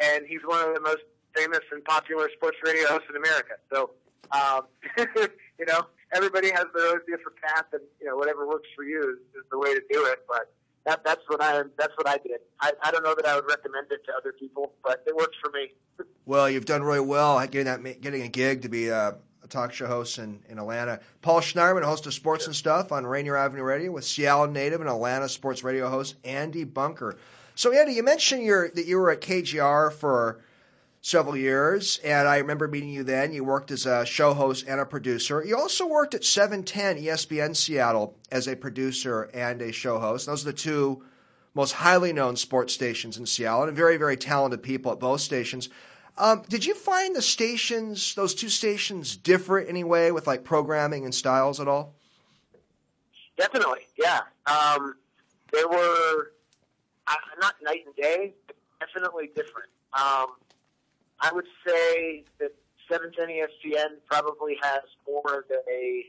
and 0.00 0.25
he's 0.27 0.41
one 0.45 0.67
of 0.69 0.75
the 0.75 0.81
most 0.81 1.03
famous 1.37 1.61
and 1.73 1.85
popular 1.85 2.29
sports 2.35 2.59
radio 2.65 2.89
hosts 2.89 3.07
in 3.11 3.17
America. 3.17 3.55
So, 3.73 3.91
um, 4.33 4.62
you 5.59 5.67
know, 5.67 5.87
everybody 6.12 6.50
has 6.50 6.67
their 6.75 6.87
own 6.93 7.00
different 7.09 7.39
path, 7.43 7.67
and 7.73 7.83
you 8.00 8.07
know, 8.07 8.17
whatever 8.17 8.47
works 8.47 8.69
for 8.75 8.85
you 8.85 9.00
is, 9.00 9.41
is 9.41 9.47
the 9.50 9.59
way 9.59 9.75
to 9.75 9.83
do 9.91 10.05
it. 10.07 10.25
But 10.29 10.53
that, 10.87 11.05
that's 11.05 11.23
what 11.29 11.43
I 11.43 11.62
that's 11.79 11.97
what 11.97 12.09
I 12.09 12.19
did. 12.19 12.41
I, 12.61 12.73
I 12.83 12.91
don't 12.91 13.05
know 13.05 13.15
that 13.15 13.27
I 13.27 13.35
would 13.37 13.47
recommend 13.47 13.87
it 13.91 14.00
to 14.07 14.12
other 14.17 14.33
people, 14.33 14.73
but 14.83 15.03
it 15.07 15.15
works 15.15 15.37
for 15.43 15.50
me. 15.53 15.73
Well, 16.27 16.49
you've 16.49 16.65
done 16.65 16.85
really 16.85 17.00
well 17.00 17.41
getting 17.41 17.65
that 17.65 18.00
getting 18.00 18.23
a 18.23 18.29
gig 18.29 18.62
to 18.62 18.69
be 18.69 18.87
a, 18.89 19.17
a 19.43 19.49
talk 19.49 19.73
show 19.73 19.87
host 19.87 20.19
in, 20.19 20.41
in 20.49 20.59
Atlanta. 20.59 21.00
Paul 21.23 21.41
Schneiderman, 21.41 21.83
host 21.83 22.07
of 22.07 22.15
Sports 22.15 22.47
and 22.47 22.55
Stuff 22.55 22.93
on 22.93 23.05
Rainier 23.05 23.37
Avenue 23.37 23.65
Radio, 23.65 23.91
with 23.91 24.05
Seattle 24.05 24.47
native 24.47 24.81
and 24.81 24.89
Atlanta 24.89 25.29
sports 25.29 25.65
radio 25.65 25.89
host 25.89 26.15
Andy 26.25 26.62
Bunker. 26.62 27.17
So, 27.61 27.75
Andy, 27.75 27.93
you 27.93 28.02
mentioned 28.02 28.49
that 28.75 28.87
you 28.87 28.97
were 28.97 29.11
at 29.11 29.21
KJR 29.21 29.93
for 29.93 30.40
several 31.02 31.37
years, 31.37 32.00
and 32.02 32.26
I 32.26 32.38
remember 32.38 32.67
meeting 32.67 32.88
you 32.88 33.05
then. 33.05 33.35
You 33.35 33.45
worked 33.45 33.71
as 33.71 33.85
a 33.85 34.07
show 34.07 34.33
host 34.33 34.64
and 34.67 34.81
a 34.81 34.87
producer. 34.87 35.45
You 35.45 35.59
also 35.59 35.87
worked 35.87 36.14
at 36.14 36.25
710 36.25 37.05
ESPN 37.05 37.55
Seattle 37.55 38.17
as 38.33 38.49
a 38.49 38.57
producer 38.57 39.25
and 39.35 39.61
a 39.61 39.73
show 39.73 39.99
host. 39.99 40.25
Those 40.25 40.40
are 40.43 40.52
the 40.52 40.57
two 40.57 41.05
most 41.52 41.73
highly 41.73 42.14
known 42.14 42.35
sports 42.37 42.73
stations 42.73 43.19
in 43.19 43.26
Seattle, 43.26 43.64
and 43.64 43.76
very, 43.76 43.99
very 43.99 44.17
talented 44.17 44.62
people 44.62 44.93
at 44.93 44.99
both 44.99 45.21
stations. 45.21 45.69
Um, 46.17 46.45
did 46.49 46.64
you 46.64 46.75
find 46.75 47.14
the 47.14 47.21
stations, 47.21 48.14
those 48.14 48.35
two 48.35 48.49
stations, 48.49 49.19
different 49.19 49.69
anyway 49.69 50.12
with 50.12 50.26
like 50.26 50.45
programming 50.45 51.05
and 51.05 51.14
styles 51.14 51.61
at 51.61 51.69
all? 51.69 51.95
Definitely, 53.37 53.81
yeah. 53.99 54.21
Um, 54.47 54.95
they 55.52 55.67
were 55.67 56.33
uh, 57.11 57.40
not 57.40 57.55
night 57.62 57.81
and 57.87 57.95
day, 57.97 58.35
but 58.47 58.57
definitely 58.81 59.31
different. 59.35 59.71
Um, 59.93 60.37
I 61.21 61.31
would 61.33 61.47
say 61.67 62.25
that 62.38 62.52
710 62.90 63.29
ESPN 63.29 63.99
probably 64.11 64.57
has 64.62 64.83
more 65.07 65.40
of 65.40 65.45
a, 65.50 66.05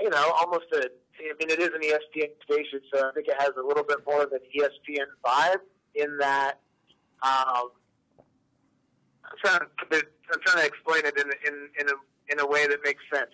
you 0.00 0.10
know, 0.10 0.32
almost 0.40 0.66
a. 0.72 0.88
I 1.16 1.32
mean, 1.38 1.48
it 1.48 1.60
is 1.60 1.68
an 1.68 1.80
ESPN 1.80 2.30
station, 2.42 2.80
so 2.92 3.08
I 3.08 3.12
think 3.12 3.28
it 3.28 3.36
has 3.38 3.52
a 3.56 3.64
little 3.64 3.84
bit 3.84 3.98
more 4.06 4.24
of 4.24 4.32
an 4.32 4.40
ESPN 4.56 5.06
vibe 5.24 5.60
in 5.94 6.18
that. 6.18 6.54
Um, 7.22 7.70
I'm 9.24 9.38
trying 9.42 9.60
to 9.60 10.06
I'm 10.32 10.40
trying 10.44 10.62
to 10.62 10.66
explain 10.66 11.06
it 11.06 11.16
in 11.16 11.30
in 11.46 11.68
in 11.80 11.88
a 11.88 12.32
in 12.32 12.40
a 12.40 12.46
way 12.46 12.66
that 12.66 12.78
makes 12.84 13.02
sense. 13.12 13.30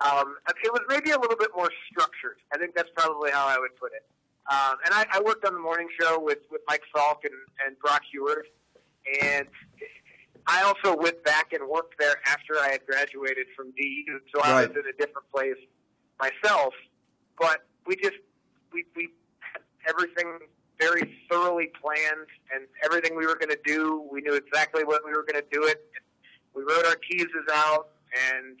Um, 0.00 0.36
it 0.62 0.72
was 0.72 0.82
maybe 0.88 1.10
a 1.10 1.18
little 1.18 1.36
bit 1.36 1.50
more 1.56 1.68
structured. 1.90 2.38
I 2.54 2.58
think 2.58 2.76
that's 2.76 2.90
probably 2.94 3.32
how 3.32 3.48
I 3.48 3.58
would 3.58 3.74
put 3.76 3.92
it. 3.92 4.06
Um, 4.50 4.76
and 4.84 4.92
I, 4.92 5.06
I 5.12 5.20
worked 5.24 5.44
on 5.44 5.54
the 5.54 5.60
morning 5.60 5.86
show 6.00 6.18
with 6.20 6.38
with 6.50 6.60
Mike 6.66 6.82
Salk 6.94 7.24
and, 7.24 7.34
and 7.64 7.78
Brock 7.78 8.02
Huard, 8.12 8.46
and 9.22 9.46
I 10.46 10.62
also 10.62 10.96
went 10.96 11.22
back 11.24 11.52
and 11.52 11.68
worked 11.68 11.94
there 12.00 12.16
after 12.26 12.58
I 12.58 12.70
had 12.72 12.84
graduated 12.84 13.46
from 13.56 13.70
BU, 13.70 14.18
so 14.34 14.42
I 14.42 14.66
was 14.66 14.70
in 14.70 14.82
a 14.88 14.96
different 14.98 15.30
place 15.32 15.54
myself. 16.18 16.74
But 17.38 17.64
we 17.86 17.94
just 17.94 18.16
we 18.72 18.84
we 18.96 19.10
had 19.40 19.62
everything 19.88 20.38
very 20.80 21.16
thoroughly 21.30 21.70
planned, 21.80 22.26
and 22.52 22.66
everything 22.84 23.16
we 23.16 23.26
were 23.26 23.36
going 23.36 23.50
to 23.50 23.60
do, 23.64 24.08
we 24.10 24.20
knew 24.20 24.34
exactly 24.34 24.82
what 24.82 25.02
we 25.04 25.12
were 25.12 25.22
going 25.22 25.40
to 25.40 25.48
do 25.52 25.64
it. 25.66 25.90
We 26.54 26.62
wrote 26.62 26.86
our 26.86 26.96
teases 26.96 27.46
out, 27.52 27.90
and 28.32 28.56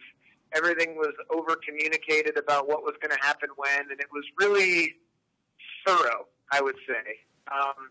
everything 0.52 0.96
was 0.96 1.14
over 1.30 1.56
communicated 1.56 2.36
about 2.36 2.68
what 2.68 2.84
was 2.84 2.94
going 3.02 3.10
to 3.10 3.26
happen 3.26 3.48
when, 3.56 3.90
and 3.90 3.98
it 3.98 4.08
was 4.12 4.24
really 4.38 4.96
thorough, 5.86 6.26
I 6.52 6.60
would 6.60 6.76
say, 6.86 7.20
um, 7.52 7.90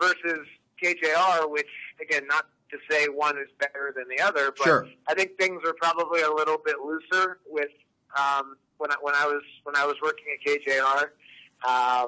versus 0.00 0.46
KJR, 0.82 1.50
which 1.50 1.68
again, 2.00 2.26
not 2.26 2.46
to 2.70 2.78
say 2.90 3.06
one 3.06 3.36
is 3.38 3.48
better 3.58 3.92
than 3.94 4.04
the 4.14 4.22
other, 4.22 4.52
but 4.56 4.64
sure. 4.64 4.88
I 5.08 5.14
think 5.14 5.38
things 5.38 5.60
are 5.66 5.74
probably 5.74 6.22
a 6.22 6.30
little 6.30 6.58
bit 6.64 6.76
looser 6.84 7.38
with 7.48 7.70
um, 8.18 8.56
when 8.78 8.90
I, 8.90 8.96
when 9.00 9.14
I 9.14 9.26
was 9.26 9.42
when 9.64 9.76
I 9.76 9.84
was 9.84 9.96
working 10.02 10.24
at 10.34 10.46
KJR. 10.46 11.10
Uh, 11.66 12.06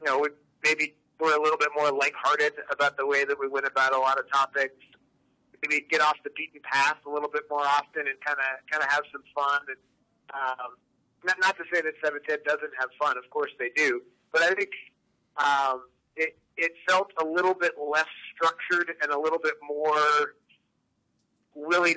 you 0.00 0.10
know, 0.10 0.18
we 0.18 0.28
maybe 0.64 0.94
we're 1.20 1.36
a 1.36 1.42
little 1.42 1.58
bit 1.58 1.70
more 1.76 1.90
lighthearted 1.90 2.52
about 2.70 2.96
the 2.96 3.06
way 3.06 3.24
that 3.24 3.38
we 3.38 3.48
went 3.48 3.66
about 3.66 3.94
a 3.94 3.98
lot 3.98 4.18
of 4.18 4.30
topics. 4.30 4.74
Maybe 5.62 5.86
get 5.88 6.00
off 6.00 6.16
the 6.24 6.30
beaten 6.36 6.60
path 6.62 6.96
a 7.06 7.10
little 7.10 7.30
bit 7.30 7.44
more 7.50 7.64
often 7.64 8.06
and 8.06 8.20
kind 8.24 8.38
of 8.38 8.70
kind 8.70 8.82
of 8.82 8.90
have 8.90 9.02
some 9.12 9.22
fun. 9.34 9.60
And 9.68 9.80
um, 10.34 10.76
not 11.24 11.36
not 11.40 11.56
to 11.56 11.64
say 11.72 11.80
that 11.82 11.94
Seven 12.04 12.20
Ten 12.28 12.38
doesn't 12.44 12.72
have 12.78 12.90
fun. 13.00 13.16
Of 13.18 13.28
course 13.30 13.50
they 13.58 13.70
do, 13.74 14.02
but 14.36 14.44
I 14.44 14.54
think 14.54 14.70
um, 15.38 15.88
it 16.14 16.36
it 16.56 16.72
felt 16.88 17.10
a 17.20 17.24
little 17.24 17.54
bit 17.54 17.72
less 17.80 18.06
structured 18.34 18.94
and 19.02 19.10
a 19.10 19.18
little 19.18 19.38
bit 19.38 19.54
more 19.66 20.34
really. 21.54 21.96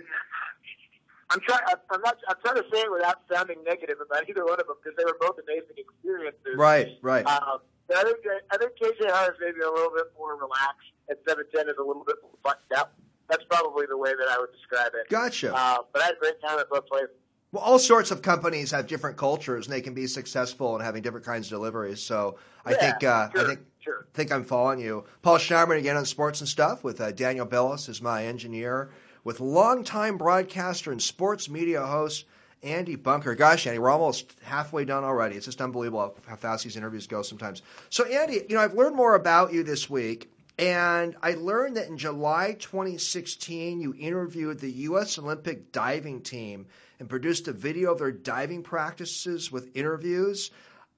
I'm 1.31 1.39
trying. 1.41 1.59
I'm 1.91 2.01
not. 2.01 2.17
I'm 2.29 2.37
trying 2.43 2.55
to 2.55 2.65
say 2.73 2.79
it 2.79 2.91
without 2.91 3.21
sounding 3.31 3.57
negative 3.63 3.97
about 4.01 4.27
either 4.29 4.45
one 4.45 4.59
of 4.59 4.67
them 4.67 4.77
because 4.81 4.97
they 4.97 5.03
were 5.05 5.17
both 5.19 5.35
amazing 5.43 5.77
experiences. 5.77 6.55
Right. 6.55 6.97
Right. 7.01 7.25
Um, 7.27 7.59
but 7.87 7.97
I 7.97 8.03
think 8.03 8.17
I 8.51 8.57
think 8.57 8.71
KJR 8.81 9.29
is 9.29 9.37
maybe 9.39 9.59
a 9.59 9.69
little 9.69 9.91
bit 9.93 10.07
more 10.17 10.39
relaxed, 10.39 10.95
and 11.09 11.17
710 11.27 11.69
is 11.69 11.77
a 11.77 11.83
little 11.83 12.05
bit 12.05 12.15
more 12.23 12.39
buttoned 12.41 12.73
up. 12.77 12.95
That's 13.29 13.43
probably 13.49 13.85
the 13.85 13.97
way 13.97 14.09
that 14.09 14.27
I 14.31 14.39
would 14.39 14.49
describe 14.53 14.93
it. 14.95 15.09
Gotcha. 15.09 15.53
Uh, 15.53 15.85
but 15.93 16.01
I 16.01 16.05
had 16.05 16.15
a 16.15 16.19
great 16.19 16.41
time 16.41 16.57
at 16.57 16.69
both 16.69 16.87
places. 16.87 17.18
Well, 17.51 17.63
all 17.63 17.79
sorts 17.79 18.11
of 18.11 18.21
companies 18.21 18.71
have 18.71 18.85
different 18.85 19.17
cultures, 19.17 19.65
and 19.65 19.73
they 19.73 19.81
can 19.81 19.95
be 19.95 20.05
successful 20.05 20.75
in 20.75 20.83
having 20.83 21.01
different 21.01 21.25
kinds 21.25 21.47
of 21.47 21.57
deliveries. 21.57 21.99
So 22.01 22.37
I 22.63 22.71
Yeah, 22.71 22.77
think 22.77 23.03
uh, 23.03 23.29
sure, 23.31 23.41
I 23.41 23.47
think 23.47 23.59
sure. 23.79 24.07
think 24.13 24.31
I'm 24.31 24.43
following 24.43 24.79
you. 24.79 25.05
Paul 25.23 25.37
Schneiderman 25.37 25.79
again 25.79 25.97
on 25.97 26.05
sports 26.05 26.41
and 26.41 26.47
stuff 26.47 26.83
with 26.83 27.01
uh, 27.01 27.11
Daniel 27.11 27.47
Bellis 27.47 27.89
as 27.89 28.01
my 28.03 28.25
engineer, 28.25 28.91
with 29.23 29.39
longtime 29.39 30.17
broadcaster 30.17 30.91
and 30.91 31.01
sports 31.01 31.49
media 31.49 31.83
host 31.83 32.25
Andy 32.61 32.95
Bunker. 32.95 33.33
Gosh, 33.33 33.65
Andy, 33.65 33.79
we're 33.79 33.89
almost 33.89 34.35
halfway 34.43 34.85
done 34.85 35.03
already. 35.03 35.35
It's 35.35 35.45
just 35.45 35.61
unbelievable 35.61 36.15
how 36.27 36.35
fast 36.35 36.65
these 36.65 36.77
interviews 36.77 37.07
go 37.07 37.23
sometimes. 37.23 37.63
So, 37.89 38.05
Andy, 38.05 38.45
you 38.47 38.55
know, 38.55 38.61
I've 38.61 38.75
learned 38.75 38.95
more 38.95 39.15
about 39.15 39.53
you 39.53 39.63
this 39.63 39.89
week. 39.89 40.31
And 40.59 41.15
I 41.23 41.35
learned 41.35 41.77
that 41.77 41.87
in 41.87 41.97
July 41.97 42.57
2016, 42.59 43.79
you 43.79 43.95
interviewed 43.97 44.59
the 44.59 44.71
U.S. 44.71 45.17
Olympic 45.17 45.71
diving 45.71 46.21
team 46.21 46.67
and 46.99 47.09
produced 47.09 47.47
a 47.47 47.53
video 47.53 47.91
of 47.91 47.99
their 47.99 48.11
diving 48.11 48.61
practices 48.61 49.51
with 49.51 49.75
interviews. 49.75 50.51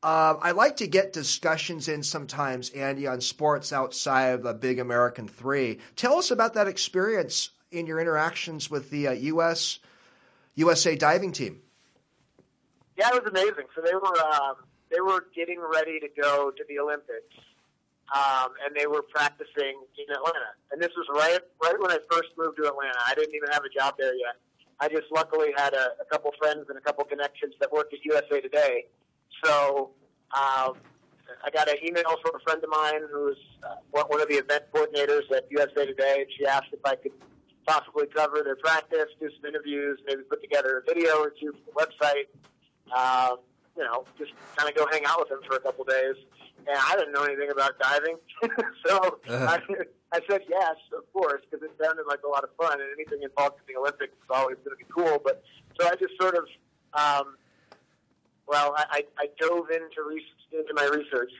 Uh, 0.04 0.36
I 0.42 0.52
like 0.52 0.78
to 0.78 0.88
get 0.88 1.14
discussions 1.14 1.88
in 1.88 2.02
sometimes, 2.02 2.72
Andy, 2.72 3.06
on 3.06 3.22
sports 3.22 3.72
outside 3.72 4.30
of 4.30 4.44
the 4.44 4.54
big 4.54 4.80
American 4.80 5.28
three. 5.28 5.80
Tell 5.96 6.18
us 6.18 6.32
about 6.32 6.56
that 6.56 6.68
experience 6.68 7.52
in 7.72 7.86
your 7.86 8.00
interactions 8.00 8.70
with 8.70 8.90
the 8.90 9.10
uh, 9.10 9.12
U.S. 9.12 9.78
USA 10.56 10.96
diving 10.96 11.32
team. 11.32 11.62
Yeah, 12.98 13.10
it 13.14 13.24
was 13.24 13.32
amazing. 13.32 13.66
So 13.76 13.82
they 13.82 13.94
were 13.94 14.20
um, 14.34 14.56
they 14.90 15.02
were 15.02 15.26
getting 15.36 15.60
ready 15.60 16.00
to 16.00 16.08
go 16.20 16.52
to 16.52 16.64
the 16.68 16.80
Olympics, 16.80 17.38
um, 18.14 18.50
and 18.66 18.76
they 18.76 18.88
were 18.88 19.04
practicing 19.04 19.80
in 19.98 20.16
Atlanta. 20.16 20.52
And 20.72 20.82
this 20.82 20.92
was 20.98 21.06
right 21.14 21.40
right 21.64 21.80
when 21.80 21.92
I 21.92 22.00
first 22.10 22.30
moved 22.38 22.58
to 22.58 22.68
Atlanta. 22.68 22.98
I 23.08 23.14
didn't 23.14 23.36
even 23.36 23.50
have 23.52 23.64
a 23.64 23.70
job 23.70 23.96
there 24.00 24.16
yet. 24.16 24.36
I 24.82 24.88
just 24.90 25.06
luckily 25.14 25.50
had 25.56 25.74
a, 25.74 25.94
a 26.02 26.06
couple 26.10 26.32
friends 26.40 26.66
and 26.68 26.78
a 26.78 26.82
couple 26.82 27.04
connections 27.06 27.54
that 27.60 27.72
worked 27.72 27.94
at 27.94 28.00
USA 28.04 28.42
Today. 28.42 28.86
So 29.46 29.92
um, 30.36 30.74
I 31.46 31.50
got 31.54 31.70
an 31.70 31.76
email 31.86 32.18
from 32.22 32.36
a 32.36 32.40
friend 32.44 32.64
of 32.64 32.70
mine 32.70 33.02
who's 33.12 33.38
uh, 33.64 33.76
one 33.92 34.20
of 34.20 34.28
the 34.28 34.36
event 34.36 34.64
coordinators 34.74 35.32
at 35.36 35.46
USA 35.52 35.86
Today, 35.86 36.26
and 36.26 36.28
she 36.36 36.48
asked 36.48 36.74
if 36.74 36.80
I 36.84 36.96
could 36.96 37.12
possibly 37.68 38.08
cover 38.08 38.42
their 38.44 38.56
practice, 38.56 39.06
do 39.20 39.30
some 39.40 39.48
interviews, 39.48 40.00
maybe 40.08 40.24
put 40.24 40.42
together 40.42 40.84
a 40.84 40.94
video 40.94 41.18
or 41.20 41.32
two 41.40 41.54
for 41.54 41.72
the 41.72 41.86
website. 41.86 42.26
Uh, 42.94 43.36
you 43.78 43.84
know, 43.84 44.06
just 44.18 44.32
kind 44.56 44.70
of 44.70 44.76
go 44.76 44.88
hang 44.92 45.06
out 45.06 45.20
with 45.20 45.30
them 45.30 45.40
for 45.48 45.56
a 45.56 45.60
couple 45.60 45.84
days. 45.86 46.16
And 46.68 46.78
I 46.78 46.96
didn't 46.96 47.14
know 47.14 47.24
anything 47.24 47.50
about 47.50 47.80
diving, 47.80 48.18
so 48.86 49.18
I, 49.30 49.60
I 50.14 50.20
said 50.30 50.42
yes, 50.48 50.76
of 50.96 51.12
course, 51.12 51.42
because 51.50 51.66
it 51.66 51.72
sounded 51.82 52.06
like 52.08 52.20
a 52.24 52.30
lot 52.30 52.44
of 52.44 52.52
fun, 52.56 52.80
and 52.80 52.90
anything 52.94 53.24
involved 53.24 53.58
in 53.66 53.74
the 53.74 53.80
Olympics 53.80 54.14
is 54.14 54.30
always 54.30 54.58
going 54.64 54.78
to 54.78 54.86
be 54.86 54.86
cool. 54.94 55.20
But 55.24 55.42
so 55.80 55.88
I 55.88 55.96
just 55.96 56.14
sort 56.22 56.36
of, 56.36 56.46
um, 56.94 57.34
well, 58.48 58.76
I, 58.78 59.06
I 59.18 59.26
dove 59.40 59.72
into 59.72 60.06
re- 60.06 60.22
into 60.54 60.74
my 60.76 60.86
research, 60.86 61.32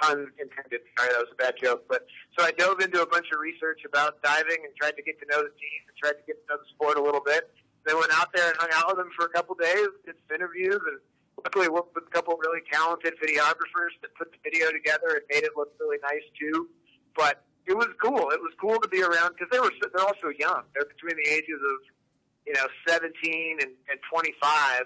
pun 0.00 0.30
intended. 0.38 0.80
Sorry, 0.96 1.10
that 1.12 1.18
was 1.18 1.32
a 1.32 1.36
bad 1.36 1.54
joke. 1.60 1.84
But 1.88 2.06
so 2.38 2.44
I 2.46 2.52
dove 2.52 2.80
into 2.80 3.02
a 3.02 3.06
bunch 3.06 3.26
of 3.34 3.40
research 3.40 3.82
about 3.84 4.22
diving 4.22 4.64
and 4.64 4.72
tried 4.80 4.96
to 4.96 5.02
get 5.02 5.20
to 5.20 5.26
know 5.28 5.42
the 5.42 5.52
team 5.60 5.80
and 5.90 5.96
tried 5.98 6.16
to 6.16 6.24
get 6.26 6.40
to 6.46 6.54
know 6.54 6.58
the 6.62 6.68
sport 6.72 6.96
a 6.96 7.02
little 7.02 7.20
bit. 7.20 7.50
They 7.86 7.94
went 7.94 8.12
out 8.14 8.32
there 8.32 8.48
and 8.48 8.56
hung 8.56 8.70
out 8.74 8.88
with 8.88 9.04
them 9.04 9.10
for 9.16 9.26
a 9.26 9.28
couple 9.28 9.56
days, 9.56 9.88
did 10.06 10.14
some 10.28 10.34
interviews, 10.36 10.78
and 10.78 11.00
luckily 11.44 11.68
worked 11.68 11.94
with 11.94 12.04
a 12.06 12.10
couple 12.10 12.36
really 12.38 12.60
talented 12.72 13.14
videographers 13.22 13.94
that 14.02 14.14
put 14.16 14.30
the 14.32 14.38
video 14.44 14.70
together 14.72 15.20
and 15.20 15.24
made 15.30 15.44
it 15.44 15.52
look 15.56 15.72
really 15.80 15.98
nice 16.02 16.24
too. 16.38 16.68
But 17.16 17.44
it 17.66 17.76
was 17.76 17.88
cool. 18.02 18.30
It 18.30 18.40
was 18.40 18.52
cool 18.60 18.80
to 18.80 18.88
be 18.88 19.02
around 19.02 19.36
because 19.36 19.48
they 19.52 19.60
were 19.60 19.70
they're 19.80 20.06
also 20.06 20.28
young. 20.38 20.64
They're 20.74 20.88
between 20.88 21.16
the 21.16 21.30
ages 21.30 21.60
of 21.60 21.78
you 22.46 22.54
know 22.54 22.66
17 22.88 23.12
and, 23.60 23.72
and 23.88 23.98
25, 24.10 24.84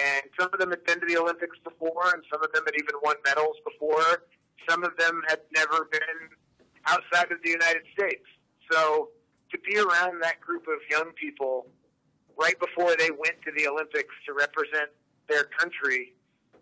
and 0.00 0.22
some 0.38 0.50
of 0.52 0.58
them 0.58 0.70
had 0.70 0.84
been 0.84 1.00
to 1.00 1.06
the 1.06 1.16
Olympics 1.16 1.56
before, 1.62 2.12
and 2.12 2.22
some 2.30 2.42
of 2.42 2.52
them 2.52 2.64
had 2.66 2.74
even 2.74 2.96
won 3.02 3.16
medals 3.24 3.56
before. 3.64 4.28
Some 4.68 4.84
of 4.84 4.96
them 4.98 5.22
had 5.28 5.40
never 5.54 5.88
been 5.90 6.18
outside 6.86 7.32
of 7.32 7.38
the 7.42 7.50
United 7.50 7.82
States. 7.96 8.26
So 8.70 9.10
to 9.50 9.58
be 9.58 9.78
around 9.78 10.22
that 10.22 10.40
group 10.40 10.66
of 10.68 10.78
young 10.90 11.12
people 11.16 11.66
right 12.36 12.58
before 12.60 12.94
they 12.98 13.10
went 13.10 13.40
to 13.44 13.50
the 13.56 13.66
Olympics 13.66 14.14
to 14.26 14.32
represent 14.32 14.90
their 15.28 15.44
country 15.44 16.14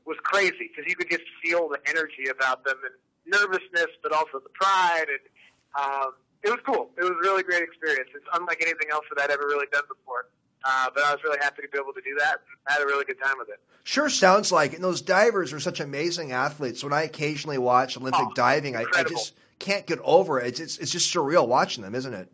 was 0.05 0.17
crazy 0.23 0.71
because 0.71 0.89
you 0.89 0.97
could 0.97 1.11
just 1.11 1.25
feel 1.43 1.69
the 1.69 1.79
energy 1.89 2.29
about 2.31 2.65
them 2.65 2.77
and 2.85 2.95
nervousness, 3.27 3.91
but 4.03 4.13
also 4.13 4.39
the 4.39 4.51
pride. 4.55 5.07
And 5.09 5.85
um, 5.85 6.13
it 6.43 6.51
was 6.51 6.61
cool. 6.65 6.91
It 6.97 7.03
was 7.03 7.11
a 7.11 7.21
really 7.21 7.43
great 7.43 7.63
experience. 7.63 8.09
It's 8.15 8.27
unlike 8.35 8.59
anything 8.61 8.89
else 8.93 9.05
that 9.15 9.23
I'd 9.23 9.31
ever 9.31 9.47
really 9.47 9.67
done 9.73 9.83
before. 9.89 10.27
Uh, 10.65 10.89
but 10.95 11.05
I 11.05 11.13
was 11.13 11.23
really 11.23 11.39
happy 11.41 11.63
to 11.63 11.69
be 11.69 11.79
able 11.79 11.93
to 11.93 12.01
do 12.01 12.17
that. 12.19 12.39
I 12.69 12.73
had 12.73 12.83
a 12.83 12.87
really 12.87 13.05
good 13.05 13.21
time 13.23 13.35
with 13.39 13.49
it. 13.49 13.61
Sure 13.85 14.09
sounds 14.09 14.51
like 14.51 14.73
it. 14.73 14.77
And 14.77 14.85
those 14.85 15.01
divers 15.01 15.53
are 15.53 15.61
such 15.61 15.79
amazing 15.81 16.33
athletes. 16.33 16.83
When 16.83 16.93
I 16.93 17.03
occasionally 17.03 17.59
watch 17.59 17.97
Olympic 17.97 18.21
oh, 18.21 18.33
diving, 18.35 18.77
I, 18.77 18.85
I, 18.97 19.05
just 19.05 19.35
can't 19.61 19.87
get 19.87 20.01
over 20.03 20.41
it. 20.41 20.49
It's, 20.49 20.61
it's, 20.61 20.79
it's 20.79 20.91
just 20.91 21.15
surreal 21.15 21.47
watching 21.47 21.85
them, 21.85 21.95
isn't 21.95 22.13
it? 22.13 22.33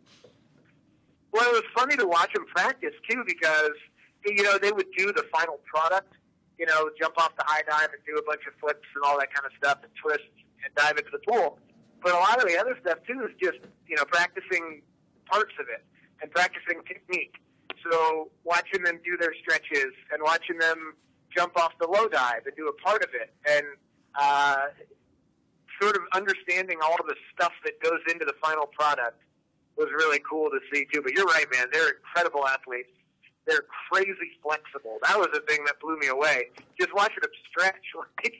Well, 1.31 1.47
it 1.49 1.53
was 1.53 1.63
funny 1.75 1.95
to 1.97 2.07
watch 2.07 2.33
them 2.33 2.45
practice 2.45 2.93
too 3.09 3.23
because 3.25 3.71
you 4.25 4.43
know 4.43 4.57
they 4.57 4.71
would 4.71 4.85
do 4.97 5.11
the 5.11 5.25
final 5.31 5.59
product, 5.65 6.13
you 6.57 6.65
know, 6.65 6.89
jump 6.99 7.17
off 7.17 7.35
the 7.35 7.43
high 7.45 7.63
dive 7.67 7.89
and 7.93 8.01
do 8.05 8.15
a 8.15 8.23
bunch 8.23 8.41
of 8.47 8.53
flips 8.59 8.87
and 8.95 9.03
all 9.05 9.17
that 9.19 9.33
kind 9.33 9.45
of 9.45 9.51
stuff 9.57 9.79
and 9.83 9.91
twists 9.95 10.37
and 10.63 10.73
dive 10.75 10.97
into 10.97 11.11
the 11.11 11.23
pool. 11.27 11.59
But 12.01 12.13
a 12.13 12.19
lot 12.19 12.41
of 12.41 12.47
the 12.47 12.57
other 12.57 12.77
stuff 12.81 12.99
too 13.07 13.25
is 13.25 13.33
just 13.41 13.59
you 13.87 13.95
know 13.95 14.05
practicing 14.05 14.81
parts 15.25 15.53
of 15.59 15.67
it 15.69 15.83
and 16.21 16.31
practicing 16.31 16.83
technique. 16.87 17.35
So 17.89 18.29
watching 18.43 18.83
them 18.83 18.99
do 19.03 19.17
their 19.17 19.33
stretches 19.41 19.91
and 20.11 20.21
watching 20.23 20.57
them 20.57 20.95
jump 21.35 21.57
off 21.57 21.73
the 21.79 21.87
low 21.87 22.07
dive 22.07 22.45
and 22.45 22.55
do 22.55 22.67
a 22.67 22.73
part 22.81 23.03
of 23.03 23.09
it 23.13 23.33
and 23.49 23.65
uh, 24.19 24.67
sort 25.81 25.95
of 25.95 26.03
understanding 26.13 26.77
all 26.83 26.95
of 26.99 27.07
the 27.07 27.15
stuff 27.33 27.51
that 27.65 27.81
goes 27.81 27.99
into 28.09 28.25
the 28.25 28.33
final 28.41 28.67
product 28.67 29.19
was 29.77 29.89
really 29.91 30.19
cool 30.29 30.49
to 30.49 30.59
see 30.71 30.85
too. 30.93 31.01
But 31.01 31.13
you're 31.13 31.25
right, 31.25 31.45
man. 31.51 31.67
They're 31.71 31.89
incredible 31.97 32.47
athletes. 32.47 32.91
They're 33.45 33.65
crazy 33.91 34.31
flexible. 34.41 34.99
That 35.07 35.17
was 35.17 35.27
the 35.33 35.41
thing 35.41 35.65
that 35.65 35.79
blew 35.79 35.97
me 35.97 36.07
away. 36.07 36.49
Just 36.79 36.93
watching 36.95 37.19
them 37.21 37.31
stretch, 37.49 37.83
like 37.95 38.33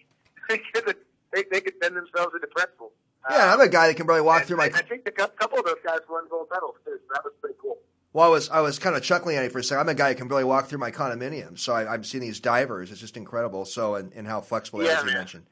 they 0.50 0.58
could, 0.58 0.96
they, 1.34 1.44
they 1.52 1.62
could 1.62 1.80
bend 1.80 1.96
themselves 1.98 2.34
into 2.36 2.48
pretzels. 2.48 2.92
Yeah, 3.30 3.54
I'm 3.54 3.62
a 3.62 3.70
guy 3.70 3.88
that 3.88 3.96
can 3.96 4.06
probably 4.06 4.22
walk 4.22 4.40
and, 4.40 4.48
through 4.48 4.58
my. 4.58 4.66
I 4.66 4.82
think 4.82 5.08
a 5.08 5.12
couple 5.12 5.60
of 5.60 5.66
those 5.66 5.76
guys 5.86 6.00
won 6.10 6.26
gold 6.30 6.48
medals 6.52 6.76
too. 6.86 6.92
So 6.92 7.14
that 7.14 7.24
was 7.24 7.34
pretty 7.42 7.56
cool. 7.62 7.78
Well, 8.12 8.28
I 8.28 8.30
was 8.30 8.50
I 8.50 8.60
was 8.62 8.80
kind 8.80 8.96
of 8.96 9.02
chuckling 9.02 9.38
at 9.38 9.44
it 9.44 9.52
for 9.52 9.60
a 9.60 9.64
second. 9.64 9.82
I'm 9.82 9.90
a 9.90 9.96
guy 9.96 10.10
who 10.10 10.16
can 10.16 10.28
barely 10.28 10.44
walk 10.44 10.68
through 10.68 10.80
my 10.80 10.92
condominium, 10.92 11.58
so 11.58 11.74
I, 11.74 11.92
I'm 11.92 12.04
seeing 12.04 12.22
these 12.22 12.40
divers. 12.40 12.92
It's 12.92 13.00
just 13.00 13.18
incredible. 13.18 13.66
So 13.66 13.96
and, 13.96 14.12
and 14.14 14.28
how 14.28 14.42
flexible 14.42 14.84
yeah, 14.84 14.90
are, 14.90 14.98
as 14.98 15.04
man. 15.06 15.14
you 15.14 15.18
mentioned. 15.18 15.46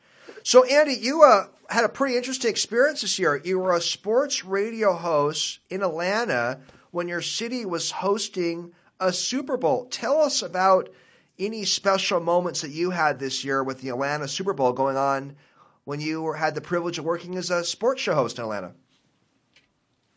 So 0.43 0.65
Andy, 0.65 0.93
you 0.93 1.23
uh, 1.23 1.47
had 1.69 1.85
a 1.85 1.89
pretty 1.89 2.17
interesting 2.17 2.51
experience 2.51 3.01
this 3.01 3.17
year. 3.17 3.41
You 3.43 3.59
were 3.59 3.75
a 3.75 3.81
sports 3.81 4.43
radio 4.43 4.93
host 4.93 5.59
in 5.69 5.81
Atlanta 5.81 6.59
when 6.91 7.07
your 7.07 7.21
city 7.21 7.65
was 7.65 7.89
hosting 7.89 8.73
a 9.01 9.11
Super 9.11 9.57
Bowl. 9.57 9.87
Tell 9.87 10.21
us 10.21 10.41
about 10.41 10.89
any 11.39 11.65
special 11.65 12.19
moments 12.19 12.61
that 12.61 12.69
you 12.69 12.91
had 12.91 13.19
this 13.19 13.43
year 13.43 13.63
with 13.63 13.81
the 13.81 13.89
Atlanta 13.89 14.27
Super 14.27 14.53
Bowl 14.53 14.71
going 14.71 14.95
on 14.95 15.35
when 15.83 15.99
you 15.99 16.31
had 16.33 16.53
the 16.53 16.61
privilege 16.61 16.99
of 16.99 17.03
working 17.03 17.35
as 17.35 17.49
a 17.49 17.63
sports 17.63 18.01
show 18.01 18.13
host 18.13 18.37
in 18.37 18.43
Atlanta. 18.43 18.73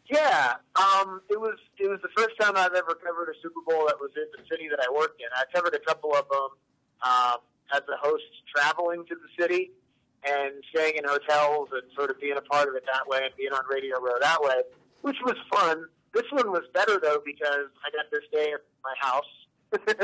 Yeah, 0.07 0.53
um, 0.76 1.23
it 1.31 1.41
was 1.41 1.57
it 1.79 1.88
was 1.88 1.99
the 2.03 2.11
first 2.14 2.38
time 2.38 2.53
I've 2.57 2.75
ever 2.75 2.95
covered 2.95 3.31
a 3.31 3.37
Super 3.43 3.61
Bowl 3.67 3.87
that 3.87 3.99
was 3.99 4.11
in 4.17 4.26
the 4.37 4.45
city 4.50 4.69
that 4.69 4.79
I 4.79 4.93
worked 4.93 5.19
in. 5.19 5.29
I 5.35 5.45
covered 5.53 5.75
a 5.75 5.79
couple 5.79 6.14
of 6.14 6.29
them 6.29 6.49
um, 7.03 7.37
as 7.73 7.81
a 7.88 7.97
host 7.97 8.25
traveling 8.55 9.07
to 9.07 9.14
the 9.14 9.43
city 9.43 9.71
and 10.25 10.53
staying 10.75 10.97
in 10.99 11.05
hotels 11.05 11.69
and 11.73 11.83
sort 11.97 12.11
of 12.11 12.21
being 12.21 12.37
a 12.37 12.43
part 12.43 12.69
of 12.69 12.75
it 12.75 12.85
that 12.85 13.09
way 13.09 13.21
and 13.25 13.33
being 13.38 13.53
on 13.53 13.62
Radio 13.71 13.99
Row 13.99 14.12
that 14.21 14.43
way, 14.43 14.61
which 15.00 15.17
was 15.25 15.37
fun. 15.50 15.87
This 16.14 16.25
one 16.30 16.50
was 16.52 16.62
better 16.73 16.99
though 17.02 17.21
because 17.25 17.66
I 17.85 17.90
got 17.90 18.06
to 18.12 18.21
stay 18.28 18.52
at 18.52 18.61
my 18.83 18.94
house 19.00 19.33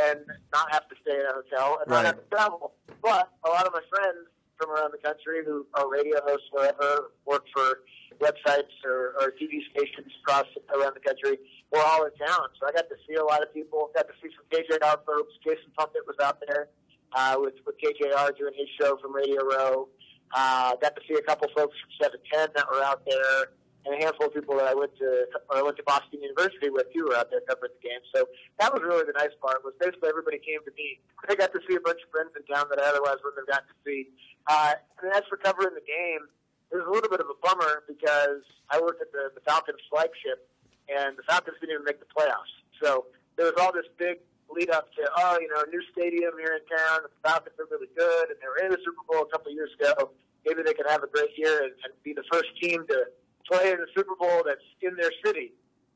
and 0.00 0.20
not 0.52 0.72
have 0.72 0.88
to 0.88 0.94
stay 1.02 1.14
in 1.18 1.26
a 1.26 1.32
hotel 1.34 1.78
and 1.82 1.90
Right. 1.90 2.02
not 2.02 2.06
have 2.06 2.16
to 2.22 2.28
travel. 2.30 2.72
But 3.02 3.28
a 3.44 3.48
lot 3.50 3.66
of 3.66 3.72
my 3.72 3.82
friends 3.90 4.28
from 4.58 4.70
around 4.70 4.92
the 4.92 4.98
country 4.98 5.42
who 5.44 5.66
are 5.74 5.90
radio 5.90 6.20
hosts 6.22 6.46
wherever, 6.52 7.10
work 7.26 7.44
for 7.54 7.80
websites 8.20 8.70
or, 8.84 9.14
or 9.20 9.32
TV 9.40 9.64
stations 9.72 10.12
across 10.22 10.44
around 10.76 10.94
the 10.94 11.00
country, 11.00 11.38
were 11.72 11.80
all 11.80 12.04
in 12.04 12.12
town. 12.14 12.46
So 12.60 12.68
I 12.68 12.72
got 12.72 12.88
to 12.90 12.96
see 13.08 13.14
a 13.14 13.24
lot 13.24 13.42
of 13.42 13.52
people. 13.54 13.90
Got 13.94 14.06
to 14.08 14.14
see 14.22 14.28
some 14.36 14.44
KJR 14.52 14.98
folks. 15.06 15.32
Jason 15.42 15.72
Puckett 15.78 16.04
was 16.06 16.16
out 16.22 16.38
there 16.46 16.68
uh, 17.14 17.36
with 17.40 17.54
with 17.66 17.76
KJR 17.82 18.36
doing 18.36 18.52
his 18.56 18.68
show 18.80 18.96
from 18.98 19.14
Radio 19.14 19.42
Row. 19.42 19.88
Uh, 20.34 20.76
got 20.76 20.94
to 20.94 21.02
see 21.08 21.14
a 21.14 21.22
couple 21.22 21.48
folks 21.56 21.74
from 21.80 21.90
Seven 22.02 22.20
Ten 22.32 22.48
that 22.54 22.66
were 22.70 22.82
out 22.84 23.02
there, 23.08 23.48
and 23.86 23.96
a 23.96 23.98
handful 24.04 24.28
of 24.28 24.34
people 24.34 24.56
that 24.60 24.68
I 24.68 24.74
went 24.74 24.92
to 25.00 25.26
I 25.48 25.62
went 25.62 25.76
to 25.80 25.84
Boston 25.84 26.20
University 26.20 26.68
with 26.68 26.92
too 26.92 27.08
were 27.08 27.16
out 27.16 27.32
there 27.32 27.40
covering 27.48 27.72
the 27.80 27.84
game. 27.88 28.02
So 28.14 28.28
that 28.60 28.72
was 28.72 28.84
really 28.84 29.08
the 29.08 29.16
nice 29.16 29.32
part. 29.40 29.64
Was 29.64 29.72
basically 29.80 30.12
everybody 30.12 30.38
came 30.38 30.60
to 30.68 30.72
me. 30.76 31.00
I 31.28 31.34
got 31.34 31.52
to 31.56 31.60
see 31.64 31.76
a 31.76 31.82
bunch 31.82 32.00
of 32.04 32.08
friends 32.12 32.36
in 32.36 32.44
town 32.44 32.68
that 32.68 32.80
I 32.80 32.92
otherwise 32.92 33.24
wouldn't 33.24 33.40
have 33.40 33.48
gotten 33.48 33.68
to 33.72 33.78
see. 33.84 34.12
Uh, 34.46 34.76
and 35.00 35.12
as 35.16 35.24
for 35.28 35.40
covering 35.40 35.72
the 35.72 35.84
game, 35.84 36.28
it 36.70 36.76
was 36.76 36.86
a 36.86 36.92
little 36.92 37.10
bit 37.10 37.24
of 37.24 37.28
a 37.32 37.38
bummer 37.40 37.82
because 37.88 38.44
I 38.68 38.80
worked 38.80 39.00
at 39.00 39.10
the, 39.12 39.32
the 39.34 39.42
Falcons 39.42 39.80
flagship, 39.88 40.46
and 40.86 41.16
the 41.16 41.24
Falcons 41.24 41.56
didn't 41.58 41.80
even 41.80 41.88
make 41.88 41.98
the 41.98 42.10
playoffs. 42.12 42.52
So 42.78 43.08
there 43.36 43.48
was 43.48 43.56
all 43.58 43.72
this 43.72 43.88
big 43.98 44.20
lead 44.52 44.70
up 44.70 44.92
to, 44.94 45.02
oh, 45.16 45.38
you 45.40 45.48
know, 45.48 45.62
a 45.62 45.68
new 45.70 45.82
stadium 45.90 46.34
here 46.38 46.58
in 46.58 46.62
town. 46.68 47.06
The 47.06 47.12
Falcons 47.22 47.56
are 47.58 47.68
really 47.70 47.90
good, 47.96 48.30
and 48.30 48.38
they 48.38 48.48
were 48.50 48.60
in 48.60 48.70
the 48.70 48.82
Super 48.84 49.02
Bowl 49.08 49.24
a 49.24 49.30
couple 49.30 49.50
of 49.50 49.56
years 49.56 49.70
ago. 49.78 50.12
Maybe 50.46 50.62
they 50.62 50.74
could 50.74 50.88
have 50.88 51.02
a 51.02 51.10
great 51.10 51.36
year 51.36 51.64
and, 51.64 51.74
and 51.84 51.92
be 52.02 52.12
the 52.12 52.24
first 52.30 52.50
team 52.62 52.86
to 52.88 53.10
play 53.46 53.72
in 53.72 53.78
the 53.78 53.86
Super 53.96 54.14
Bowl 54.18 54.42
that's 54.44 54.64
in 54.82 54.96
their 54.96 55.12
city. 55.24 55.52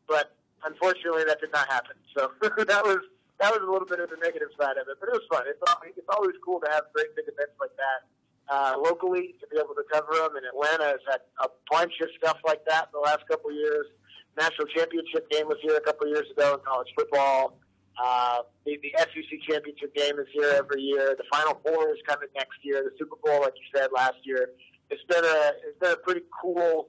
But 0.09 0.37
unfortunately, 0.65 1.25
that 1.27 1.41
did 1.41 1.53
not 1.53 1.69
happen. 1.69 1.97
So 2.17 2.31
that 2.43 2.85
was 2.85 2.99
that 3.41 3.51
was 3.51 3.61
a 3.67 3.71
little 3.71 3.89
bit 3.89 3.99
of 3.99 4.11
the 4.11 4.21
negative 4.23 4.55
side 4.55 4.79
of 4.79 4.87
it, 4.87 4.97
but 5.01 5.11
it 5.11 5.15
was 5.19 5.27
fun. 5.27 5.43
It's 5.51 5.59
always, 5.67 5.93
it's 5.97 6.09
always 6.09 6.39
cool 6.45 6.61
to 6.63 6.71
have 6.71 6.87
great 6.95 7.11
big 7.19 7.27
events 7.27 7.59
like 7.59 7.75
that 7.75 8.07
uh, 8.49 8.75
locally 8.79 9.35
to 9.41 9.45
be 9.51 9.59
able 9.59 9.75
to 9.75 9.85
cover 9.93 10.15
them. 10.15 10.37
And 10.37 10.47
Atlanta 10.47 10.97
has 10.97 11.03
had 11.09 11.21
a 11.43 11.49
bunch 11.71 11.93
of 12.03 12.09
stuff 12.19 12.39
like 12.47 12.65
that 12.69 12.89
in 12.89 12.93
the 12.95 13.05
last 13.05 13.27
couple 13.29 13.51
of 13.51 13.57
years. 13.57 13.87
National 14.39 14.67
championship 14.71 15.31
game 15.31 15.47
was 15.47 15.59
here 15.63 15.77
a 15.77 15.81
couple 15.81 16.07
of 16.07 16.15
years 16.15 16.31
ago 16.31 16.55
in 16.55 16.61
college 16.67 16.89
football. 16.97 17.59
Uh, 17.95 18.43
the, 18.67 18.79
the 18.83 18.91
SEC 18.99 19.31
championship 19.49 19.95
game 19.95 20.19
is 20.19 20.27
here 20.33 20.51
every 20.57 20.83
year. 20.83 21.15
The 21.17 21.25
Final 21.31 21.61
Four 21.63 21.95
is 21.95 22.03
coming 22.07 22.29
next 22.35 22.59
year. 22.63 22.83
The 22.83 22.91
Super 22.99 23.17
Bowl, 23.23 23.43
like 23.43 23.55
you 23.55 23.67
said 23.75 23.91
last 23.95 24.19
year, 24.25 24.51
it's 24.91 25.05
been 25.05 25.25
a 25.25 25.53
it's 25.63 25.79
been 25.79 25.93
a 25.93 26.03
pretty 26.03 26.23
cool 26.43 26.89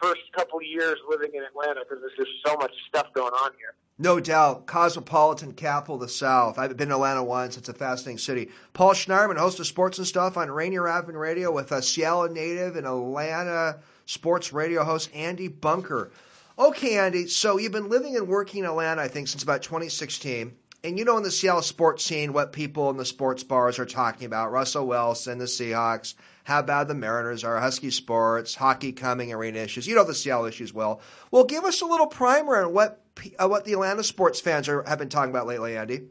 first 0.00 0.20
couple 0.36 0.62
years 0.62 0.98
living 1.08 1.30
in 1.34 1.42
Atlanta 1.42 1.80
because 1.88 2.00
there's 2.00 2.16
just 2.16 2.46
so 2.46 2.56
much 2.56 2.72
stuff 2.88 3.12
going 3.14 3.32
on 3.32 3.52
here. 3.58 3.74
No 3.96 4.18
doubt, 4.18 4.66
cosmopolitan 4.66 5.52
capital 5.52 5.94
of 5.94 6.00
the 6.00 6.08
South. 6.08 6.58
I've 6.58 6.76
been 6.76 6.88
to 6.88 6.94
Atlanta 6.94 7.22
once. 7.22 7.56
It's 7.56 7.68
a 7.68 7.74
fascinating 7.74 8.18
city. 8.18 8.50
Paul 8.72 8.92
Schneiderman, 8.92 9.38
host 9.38 9.60
of 9.60 9.68
Sports 9.68 9.98
and 9.98 10.06
Stuff 10.06 10.36
on 10.36 10.50
Rainier 10.50 10.88
Avenue 10.88 11.18
Radio 11.18 11.52
with 11.52 11.70
a 11.70 11.80
Seattle 11.80 12.28
native 12.28 12.74
and 12.74 12.86
Atlanta 12.86 13.78
sports 14.06 14.52
radio 14.52 14.82
host 14.82 15.10
Andy 15.14 15.48
Bunker. 15.48 16.10
Okay, 16.58 16.98
Andy, 16.98 17.26
so 17.26 17.58
you've 17.58 17.72
been 17.72 17.88
living 17.88 18.16
and 18.16 18.28
working 18.28 18.60
in 18.60 18.70
Atlanta, 18.70 19.02
I 19.02 19.08
think, 19.08 19.28
since 19.28 19.42
about 19.42 19.62
2016. 19.62 20.56
And 20.84 20.98
you 20.98 21.06
know 21.06 21.16
in 21.16 21.22
the 21.22 21.30
Seattle 21.30 21.62
sports 21.62 22.04
scene 22.04 22.34
what 22.34 22.52
people 22.52 22.90
in 22.90 22.98
the 22.98 23.06
sports 23.06 23.42
bars 23.42 23.78
are 23.78 23.86
talking 23.86 24.26
about. 24.26 24.52
Russell 24.52 24.86
Wilson, 24.86 25.38
the 25.38 25.46
Seahawks, 25.46 26.14
how 26.44 26.60
bad 26.60 26.88
the 26.88 26.94
Mariners 26.94 27.42
are, 27.42 27.58
Husky 27.58 27.90
Sports, 27.90 28.54
hockey 28.54 28.92
coming, 28.92 29.32
arena 29.32 29.60
issues. 29.60 29.86
You 29.86 29.94
know 29.94 30.04
the 30.04 30.14
Seattle 30.14 30.44
issues 30.44 30.74
well. 30.74 31.00
Well, 31.30 31.44
give 31.44 31.64
us 31.64 31.80
a 31.80 31.86
little 31.86 32.06
primer 32.06 32.62
on 32.62 32.74
what 32.74 33.00
uh, 33.38 33.48
what 33.48 33.64
the 33.64 33.72
Atlanta 33.72 34.04
sports 34.04 34.40
fans 34.40 34.68
are, 34.68 34.82
have 34.82 34.98
been 34.98 35.08
talking 35.08 35.30
about 35.30 35.46
lately, 35.46 35.74
Andy. 35.74 36.02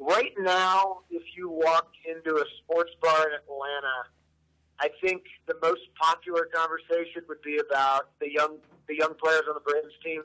Right 0.00 0.32
now, 0.40 1.02
if 1.08 1.22
you 1.36 1.48
walk 1.50 1.92
into 2.04 2.34
a 2.34 2.44
sports 2.58 2.90
bar 3.00 3.28
in 3.28 3.34
Atlanta, 3.34 4.08
I 4.80 4.88
think 5.00 5.22
the 5.46 5.54
most 5.62 5.82
popular 6.00 6.48
conversation 6.52 7.22
would 7.28 7.42
be 7.42 7.58
about 7.58 8.10
the 8.18 8.32
young 8.32 8.56
the 8.88 8.96
young 8.96 9.14
players 9.22 9.42
on 9.48 9.54
the 9.54 9.60
Braves 9.60 9.94
team. 10.04 10.22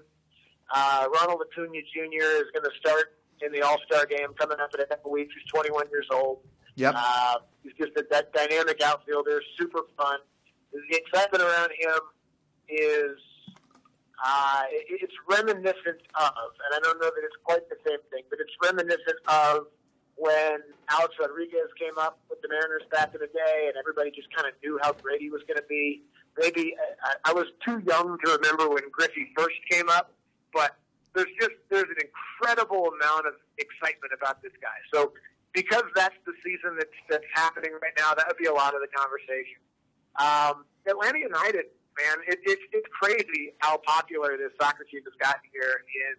Uh, 0.73 1.05
Ronald 1.13 1.41
Acuna 1.45 1.81
Jr. 1.93 2.41
is 2.41 2.49
going 2.51 2.65
to 2.65 2.71
start 2.79 3.13
in 3.41 3.51
the 3.51 3.61
All 3.61 3.77
Star 3.85 4.05
game 4.05 4.33
coming 4.39 4.57
up 4.59 4.73
in 4.73 4.81
a 4.81 4.85
couple 4.85 5.11
weeks. 5.11 5.33
He's 5.37 5.49
21 5.51 5.85
years 5.91 6.07
old. 6.11 6.39
Yep. 6.75 6.95
Uh, 6.97 7.35
he's 7.61 7.73
just 7.79 7.91
a, 7.97 8.03
that 8.09 8.33
dynamic 8.33 8.81
outfielder, 8.81 9.41
super 9.59 9.81
fun. 9.95 10.17
The 10.73 10.97
excitement 10.97 11.43
around 11.43 11.69
him 11.77 11.99
is 12.67 13.17
uh, 14.23 14.63
it, 14.71 15.01
it's 15.03 15.13
reminiscent 15.29 16.01
of, 16.15 16.49
and 16.57 16.71
I 16.73 16.79
don't 16.81 16.99
know 16.99 17.11
that 17.13 17.21
it's 17.23 17.37
quite 17.43 17.69
the 17.69 17.77
same 17.85 17.99
thing, 18.09 18.23
but 18.29 18.39
it's 18.41 18.53
reminiscent 18.63 19.19
of 19.27 19.67
when 20.15 20.57
Alex 20.89 21.13
Rodriguez 21.19 21.69
came 21.77 21.97
up 21.99 22.17
with 22.29 22.41
the 22.41 22.49
Mariners 22.49 22.83
back 22.91 23.13
in 23.13 23.21
the 23.21 23.27
day, 23.27 23.65
and 23.67 23.77
everybody 23.77 24.09
just 24.09 24.33
kind 24.33 24.47
of 24.47 24.53
knew 24.63 24.79
how 24.81 24.93
great 24.93 25.21
he 25.21 25.29
was 25.29 25.41
going 25.47 25.57
to 25.57 25.67
be. 25.69 26.01
Maybe 26.37 26.73
I, 27.03 27.29
I 27.29 27.33
was 27.33 27.45
too 27.63 27.81
young 27.85 28.17
to 28.25 28.31
remember 28.31 28.69
when 28.69 28.89
Griffey 28.91 29.29
first 29.37 29.57
came 29.69 29.89
up, 29.89 30.11
but 30.53 30.77
there's 31.13 31.33
just 31.39 31.57
there's 31.69 31.89
an 31.89 32.01
incredible 32.01 32.93
amount 32.93 33.27
of 33.27 33.33
excitement 33.57 34.13
about 34.15 34.41
this 34.41 34.53
guy. 34.61 34.77
So 34.93 35.13
because 35.53 35.83
that's 35.95 36.15
the 36.25 36.33
season 36.43 36.77
that's 36.77 36.97
that's 37.09 37.29
happening 37.33 37.71
right 37.81 37.93
now, 37.97 38.13
that 38.13 38.25
would 38.27 38.37
be 38.37 38.47
a 38.47 38.53
lot 38.53 38.73
of 38.73 38.81
the 38.81 38.91
conversation. 38.95 39.61
Um, 40.17 40.65
Atlanta 40.85 41.19
United 41.19 41.73
man. 41.97 42.17
It, 42.27 42.39
it, 42.45 42.59
it's 42.71 42.89
crazy 42.89 43.53
how 43.59 43.77
popular 43.85 44.37
this 44.37 44.53
soccer 44.59 44.85
team 44.85 45.01
has 45.05 45.17
gotten 45.21 45.45
here 45.53 45.85
in 45.85 46.15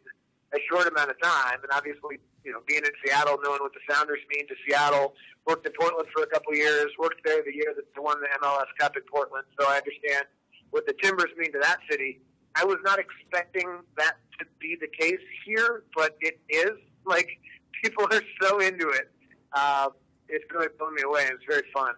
a 0.54 0.60
short 0.70 0.86
amount 0.86 1.10
of 1.10 1.18
time. 1.22 1.58
And 1.62 1.70
obviously, 1.72 2.22
you 2.44 2.52
know, 2.52 2.62
being 2.66 2.82
in 2.82 2.94
Seattle, 3.04 3.38
knowing 3.42 3.60
what 3.60 3.74
the 3.74 3.84
Sounders 3.90 4.22
mean 4.30 4.46
to 4.48 4.54
Seattle, 4.66 5.14
worked 5.46 5.66
in 5.66 5.72
Portland 5.78 6.08
for 6.14 6.22
a 6.22 6.30
couple 6.30 6.52
of 6.52 6.58
years, 6.58 6.90
worked 6.98 7.24
there 7.24 7.42
the 7.42 7.54
year 7.54 7.74
that 7.74 7.84
they 7.94 8.00
won 8.00 8.20
the 8.20 8.30
MLS 8.38 8.70
Cup 8.78 8.96
in 8.96 9.02
Portland, 9.10 9.44
so 9.58 9.66
I 9.66 9.78
understand 9.82 10.26
what 10.70 10.86
the 10.86 10.94
Timbers 11.02 11.30
mean 11.36 11.52
to 11.52 11.60
that 11.62 11.78
city. 11.90 12.20
I 12.56 12.64
was 12.64 12.78
not 12.84 12.98
expecting 12.98 13.80
that 13.96 14.16
to 14.38 14.46
be 14.60 14.76
the 14.80 14.88
case 14.88 15.20
here, 15.44 15.84
but 15.96 16.16
it 16.20 16.40
is. 16.48 16.72
Like, 17.04 17.28
people 17.82 18.06
are 18.10 18.22
so 18.42 18.60
into 18.60 18.88
it. 18.90 19.10
Uh, 19.52 19.88
it's 20.28 20.44
really 20.52 20.68
blown 20.78 20.94
me 20.94 21.02
away, 21.02 21.28
it's 21.30 21.44
very 21.48 21.64
fun. 21.72 21.94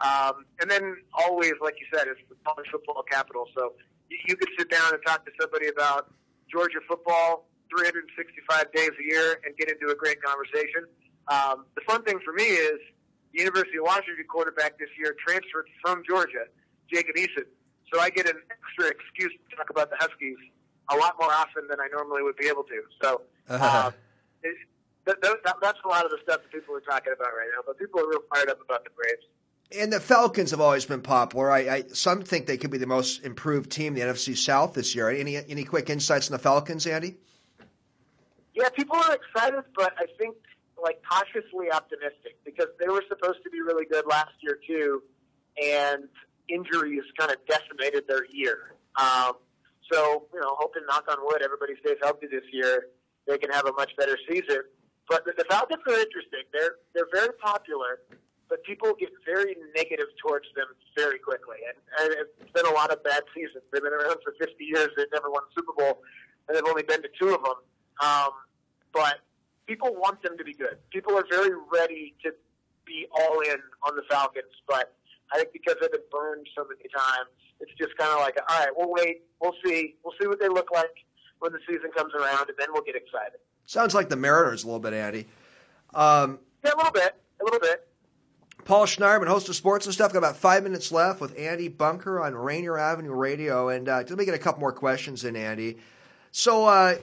Um, 0.00 0.46
and 0.60 0.70
then 0.70 0.96
always, 1.14 1.54
like 1.62 1.74
you 1.78 1.86
said, 1.94 2.08
it's 2.08 2.20
the 2.28 2.36
college 2.44 2.66
football 2.70 3.02
capital. 3.10 3.46
So 3.56 3.72
you, 4.10 4.18
you 4.28 4.36
could 4.36 4.48
sit 4.58 4.70
down 4.70 4.92
and 4.92 5.02
talk 5.06 5.24
to 5.24 5.32
somebody 5.40 5.68
about 5.68 6.12
Georgia 6.50 6.80
football 6.88 7.46
365 7.70 8.72
days 8.72 8.90
a 8.98 9.04
year 9.04 9.40
and 9.46 9.56
get 9.56 9.70
into 9.70 9.88
a 9.92 9.94
great 9.94 10.22
conversation. 10.22 10.84
Um, 11.28 11.64
the 11.74 11.82
fun 11.86 12.02
thing 12.02 12.18
for 12.24 12.32
me 12.32 12.44
is 12.44 12.78
the 13.32 13.40
University 13.40 13.78
of 13.78 13.84
Washington 13.84 14.24
quarterback 14.28 14.78
this 14.78 14.90
year 14.98 15.16
transferred 15.26 15.66
from 15.80 16.02
Georgia, 16.06 16.50
Jacob 16.92 17.16
Eason. 17.16 17.46
So 17.92 18.00
I 18.00 18.10
get 18.10 18.28
an 18.28 18.40
extra 18.50 18.90
excuse 18.90 19.32
to 19.50 19.56
talk 19.56 19.70
about 19.70 19.90
the 19.90 19.96
Huskies 19.98 20.38
a 20.90 20.96
lot 20.96 21.14
more 21.20 21.32
often 21.32 21.68
than 21.68 21.78
I 21.80 21.88
normally 21.92 22.22
would 22.22 22.36
be 22.36 22.46
able 22.46 22.64
to. 22.64 22.82
So 23.02 23.22
uh, 23.48 23.90
it, 24.42 24.56
that, 25.04 25.20
that, 25.20 25.56
that's 25.60 25.78
a 25.84 25.88
lot 25.88 26.04
of 26.04 26.10
the 26.10 26.18
stuff 26.22 26.40
that 26.42 26.52
people 26.52 26.74
are 26.74 26.80
talking 26.80 27.12
about 27.12 27.28
right 27.28 27.48
now. 27.54 27.62
But 27.66 27.78
people 27.78 28.00
are 28.00 28.08
real 28.08 28.22
fired 28.34 28.48
up 28.48 28.60
about 28.64 28.84
the 28.84 28.90
Braves. 28.96 29.22
And 29.78 29.92
the 29.92 30.00
Falcons 30.00 30.50
have 30.50 30.60
always 30.60 30.84
been 30.84 31.00
popular. 31.00 31.50
I, 31.50 31.58
I, 31.58 31.82
some 31.92 32.22
think 32.22 32.46
they 32.46 32.56
could 32.56 32.70
be 32.70 32.78
the 32.78 32.86
most 32.86 33.24
improved 33.24 33.70
team 33.70 33.96
in 33.96 34.06
the 34.06 34.12
NFC 34.12 34.36
South 34.36 34.74
this 34.74 34.94
year. 34.94 35.08
Any 35.08 35.36
any 35.36 35.64
quick 35.64 35.88
insights 35.88 36.28
on 36.28 36.32
the 36.32 36.38
Falcons, 36.38 36.86
Andy? 36.86 37.16
Yeah, 38.54 38.68
people 38.68 38.96
are 38.96 39.14
excited, 39.14 39.64
but 39.74 39.94
I 39.98 40.06
think 40.18 40.36
like 40.82 41.00
cautiously 41.10 41.70
optimistic 41.72 42.36
because 42.44 42.66
they 42.78 42.88
were 42.88 43.02
supposed 43.08 43.42
to 43.44 43.50
be 43.50 43.62
really 43.62 43.86
good 43.86 44.04
last 44.06 44.32
year 44.42 44.58
too, 44.66 45.02
and 45.62 46.08
injuries 46.52 47.02
kind 47.18 47.30
of 47.32 47.38
decimated 47.48 48.04
their 48.08 48.26
year. 48.30 48.74
Um, 49.00 49.32
so 49.90 50.26
you 50.32 50.40
know, 50.40 50.56
hoping 50.58 50.82
knock 50.88 51.04
on 51.10 51.18
wood, 51.24 51.42
everybody 51.42 51.74
stays 51.84 51.96
healthy 52.02 52.26
this 52.30 52.44
year. 52.52 52.88
They 53.26 53.38
can 53.38 53.50
have 53.50 53.66
a 53.66 53.72
much 53.72 53.92
better 53.96 54.18
season. 54.28 54.62
But 55.08 55.24
the, 55.24 55.32
the 55.36 55.44
Falcons 55.48 55.82
are 55.86 55.98
interesting. 55.98 56.44
They're 56.52 56.76
they're 56.94 57.10
very 57.12 57.34
popular, 57.42 58.00
but 58.48 58.62
people 58.64 58.92
get 58.98 59.10
very 59.24 59.56
negative 59.74 60.06
towards 60.24 60.46
them 60.54 60.66
very 60.96 61.18
quickly. 61.18 61.56
And, 61.66 61.76
and 62.00 62.26
it's 62.40 62.52
been 62.52 62.66
a 62.66 62.74
lot 62.74 62.92
of 62.92 63.02
bad 63.02 63.22
seasons. 63.34 63.64
They've 63.72 63.82
been 63.82 63.92
around 63.92 64.18
for 64.22 64.34
50 64.38 64.62
years. 64.62 64.88
They've 64.96 65.12
never 65.12 65.30
won 65.30 65.42
Super 65.56 65.72
Bowl, 65.76 66.02
and 66.48 66.56
they've 66.56 66.68
only 66.68 66.82
been 66.82 67.02
to 67.02 67.08
two 67.18 67.34
of 67.34 67.42
them. 67.42 67.58
Um, 68.00 68.30
but 68.92 69.20
people 69.66 69.94
want 69.94 70.22
them 70.22 70.36
to 70.38 70.44
be 70.44 70.54
good. 70.54 70.76
People 70.90 71.16
are 71.16 71.24
very 71.30 71.54
ready 71.72 72.14
to 72.24 72.32
be 72.84 73.06
all 73.12 73.40
in 73.40 73.56
on 73.82 73.96
the 73.96 74.02
Falcons, 74.10 74.52
but 74.66 74.94
I 75.32 75.38
think 75.38 75.52
because 75.52 75.76
they've 75.80 75.90
been 75.90 76.00
burned 76.10 76.46
so 76.56 76.64
many 76.68 76.88
times, 76.94 77.28
it's 77.60 77.72
just 77.78 77.96
kind 77.96 78.12
of 78.12 78.18
like, 78.20 78.36
all 78.48 78.58
right, 78.58 78.68
we'll 78.76 78.92
wait, 78.92 79.22
we'll 79.40 79.54
see, 79.64 79.96
we'll 80.04 80.14
see 80.20 80.26
what 80.26 80.40
they 80.40 80.48
look 80.48 80.68
like 80.72 80.94
when 81.38 81.52
the 81.52 81.60
season 81.66 81.90
comes 81.96 82.12
around, 82.14 82.48
and 82.48 82.56
then 82.58 82.68
we'll 82.72 82.82
get 82.82 82.96
excited. 82.96 83.38
Sounds 83.66 83.94
like 83.94 84.08
the 84.08 84.16
Mariners 84.16 84.64
a 84.64 84.66
little 84.66 84.80
bit, 84.80 84.92
Andy. 84.92 85.26
Um, 85.94 86.38
yeah, 86.64 86.72
a 86.74 86.76
little 86.76 86.92
bit, 86.92 87.14
a 87.40 87.44
little 87.44 87.60
bit. 87.60 87.88
Paul 88.64 88.86
Schneiderman, 88.86 89.26
host 89.26 89.48
of 89.48 89.56
Sports 89.56 89.86
and 89.86 89.94
Stuff. 89.94 90.12
Got 90.12 90.18
about 90.18 90.36
five 90.36 90.62
minutes 90.62 90.92
left 90.92 91.20
with 91.20 91.36
Andy 91.38 91.68
Bunker 91.68 92.20
on 92.20 92.34
Rainier 92.34 92.78
Avenue 92.78 93.12
Radio, 93.12 93.68
and 93.68 93.88
uh, 93.88 94.04
let 94.08 94.16
me 94.16 94.24
get 94.24 94.34
a 94.34 94.38
couple 94.38 94.60
more 94.60 94.72
questions 94.72 95.24
in, 95.24 95.34
Andy. 95.34 95.78
So, 96.30 96.66
uh, 96.66 96.96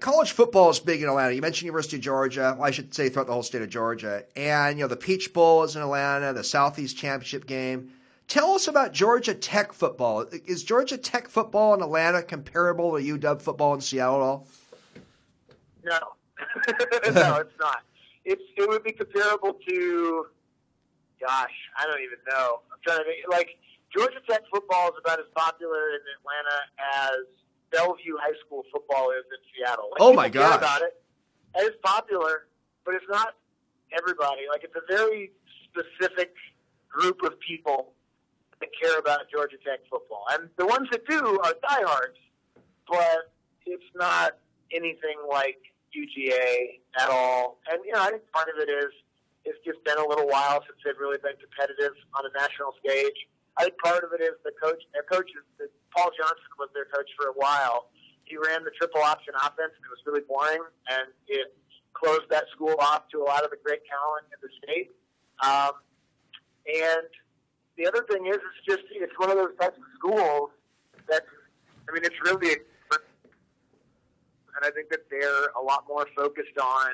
college 0.00 0.32
football 0.32 0.70
is 0.70 0.80
big 0.80 1.02
in 1.02 1.08
Atlanta. 1.08 1.34
You 1.34 1.42
mentioned 1.42 1.66
University 1.66 1.96
of 1.96 2.02
Georgia. 2.02 2.54
Well, 2.58 2.66
I 2.66 2.70
should 2.70 2.94
say 2.94 3.08
throughout 3.08 3.26
the 3.26 3.32
whole 3.32 3.42
state 3.42 3.62
of 3.62 3.70
Georgia. 3.70 4.24
And, 4.36 4.78
you 4.78 4.84
know, 4.84 4.88
the 4.88 4.96
Peach 4.96 5.32
Bowl 5.32 5.62
is 5.64 5.76
in 5.76 5.82
Atlanta, 5.82 6.32
the 6.32 6.44
Southeast 6.44 6.96
Championship 6.96 7.46
game. 7.46 7.92
Tell 8.28 8.52
us 8.52 8.66
about 8.66 8.92
Georgia 8.92 9.34
Tech 9.34 9.72
football. 9.72 10.26
Is 10.46 10.64
Georgia 10.64 10.98
Tech 10.98 11.28
football 11.28 11.74
in 11.74 11.82
Atlanta 11.82 12.22
comparable 12.22 12.98
to 12.98 13.02
UW 13.02 13.40
football 13.40 13.74
in 13.74 13.80
Seattle 13.80 14.16
at 14.16 14.22
all? 14.22 14.48
No. 15.84 15.98
no, 17.12 17.36
it's 17.36 17.58
not. 17.60 17.82
It's, 18.24 18.42
it 18.56 18.68
would 18.68 18.82
be 18.82 18.92
comparable 18.92 19.56
to, 19.68 20.26
gosh, 21.20 21.52
I 21.78 21.86
don't 21.86 22.00
even 22.00 22.18
know. 22.28 22.60
I'm 22.72 22.78
trying 22.84 22.98
to 22.98 23.04
think. 23.04 23.24
Like, 23.30 23.50
Georgia 23.96 24.18
Tech 24.28 24.42
football 24.52 24.88
is 24.88 24.94
about 25.02 25.20
as 25.20 25.26
popular 25.34 25.90
in 25.90 26.00
Atlanta 26.18 26.58
as– 27.08 27.26
Bellevue 27.76 28.16
High 28.16 28.32
School 28.46 28.64
football 28.72 29.10
is 29.12 29.24
in 29.28 29.40
Seattle. 29.52 29.92
Like, 29.92 30.00
oh 30.00 30.12
my 30.14 30.28
god! 30.28 30.56
About 30.58 30.80
it, 30.80 30.96
and 31.54 31.66
it's 31.68 31.76
popular, 31.84 32.48
but 32.84 32.94
it's 32.94 33.04
not 33.10 33.34
everybody. 33.92 34.48
Like 34.50 34.64
it's 34.64 34.74
a 34.74 34.86
very 34.88 35.32
specific 35.68 36.32
group 36.88 37.22
of 37.22 37.38
people 37.46 37.92
that 38.60 38.70
care 38.80 38.98
about 38.98 39.28
Georgia 39.30 39.56
Tech 39.64 39.80
football, 39.90 40.24
and 40.32 40.48
the 40.56 40.64
ones 40.64 40.88
that 40.90 41.06
do 41.06 41.38
are 41.44 41.54
diehards. 41.68 42.16
But 42.88 43.30
it's 43.66 43.90
not 43.94 44.38
anything 44.72 45.20
like 45.28 45.58
UGA 45.92 46.80
at 46.98 47.10
all. 47.10 47.58
And 47.70 47.80
you 47.84 47.92
know, 47.92 48.00
I 48.00 48.10
think 48.10 48.22
part 48.32 48.48
of 48.48 48.56
it 48.56 48.70
is 48.70 48.90
it's 49.44 49.58
just 49.64 49.84
been 49.84 49.98
a 49.98 50.06
little 50.06 50.26
while 50.26 50.64
since 50.64 50.78
they've 50.84 50.98
really 50.98 51.18
been 51.18 51.36
competitive 51.36 51.92
on 52.14 52.24
a 52.24 52.32
national 52.40 52.72
stage. 52.80 53.28
I 53.58 53.64
think 53.64 53.78
part 53.78 54.04
of 54.04 54.12
it 54.12 54.22
is 54.22 54.36
the 54.44 54.52
coach. 54.62 54.82
Their 54.92 55.04
coaches. 55.04 55.42
Paul 55.96 56.10
Johnson 56.12 56.52
was 56.58 56.68
their 56.74 56.84
coach 56.92 57.08
for 57.16 57.32
a 57.32 57.36
while. 57.36 57.88
He 58.24 58.36
ran 58.36 58.64
the 58.64 58.72
triple 58.76 59.00
option 59.00 59.32
offense, 59.38 59.72
and 59.76 59.84
it 59.86 59.92
was 59.92 60.02
really 60.04 60.24
boring, 60.28 60.60
and 60.90 61.08
it 61.28 61.56
closed 61.94 62.28
that 62.28 62.44
school 62.52 62.74
off 62.80 63.08
to 63.12 63.22
a 63.22 63.26
lot 63.26 63.44
of 63.44 63.50
the 63.50 63.56
great 63.64 63.80
talent 63.88 64.28
in 64.28 64.38
the 64.42 64.50
state. 64.60 64.90
Um, 65.40 65.72
and 66.68 67.08
the 67.78 67.86
other 67.86 68.04
thing 68.10 68.26
is, 68.26 68.36
it's 68.36 68.62
just 68.68 68.82
it's 68.90 69.16
one 69.16 69.30
of 69.30 69.36
those 69.36 69.56
types 69.58 69.78
of 69.78 69.84
schools 69.96 70.50
that 71.08 71.22
I 71.88 71.92
mean, 71.92 72.04
it's 72.04 72.20
really, 72.24 72.50
and 72.50 73.02
I 74.62 74.70
think 74.70 74.90
that 74.90 75.08
they're 75.10 75.48
a 75.58 75.62
lot 75.62 75.84
more 75.88 76.06
focused 76.16 76.58
on 76.60 76.90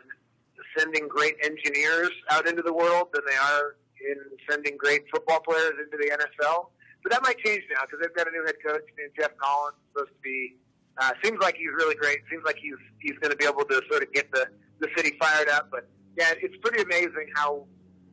sending 0.76 1.08
great 1.08 1.34
engineers 1.42 2.10
out 2.30 2.46
into 2.46 2.62
the 2.62 2.72
world 2.72 3.08
than 3.12 3.22
they 3.28 3.36
are 3.36 3.76
in 4.10 4.18
sending 4.48 4.76
great 4.76 5.04
football 5.10 5.40
players 5.40 5.74
into 5.82 5.96
the 5.96 6.10
NFL. 6.10 6.68
But 7.02 7.12
that 7.12 7.22
might 7.22 7.38
change 7.38 7.62
now 7.74 7.82
because 7.82 8.00
they've 8.00 8.14
got 8.14 8.28
a 8.28 8.30
new 8.30 8.44
head 8.46 8.56
coach 8.64 8.82
named 8.98 9.12
Geoff 9.18 9.36
Collins. 9.38 9.76
Supposed 9.92 10.14
to 10.14 10.22
be 10.22 10.56
uh, 10.98 11.12
seems 11.22 11.40
like 11.40 11.56
he's 11.56 11.72
really 11.76 11.94
great. 11.94 12.18
Seems 12.30 12.44
like 12.44 12.56
he's 12.56 12.78
he's 13.00 13.18
going 13.18 13.30
to 13.30 13.36
be 13.36 13.44
able 13.44 13.64
to 13.64 13.82
sort 13.90 14.02
of 14.02 14.12
get 14.12 14.30
the 14.32 14.46
the 14.80 14.88
city 14.96 15.16
fired 15.18 15.48
up. 15.48 15.68
But 15.70 15.88
yeah, 16.16 16.34
it's 16.36 16.56
pretty 16.62 16.82
amazing 16.82 17.28
how 17.34 17.66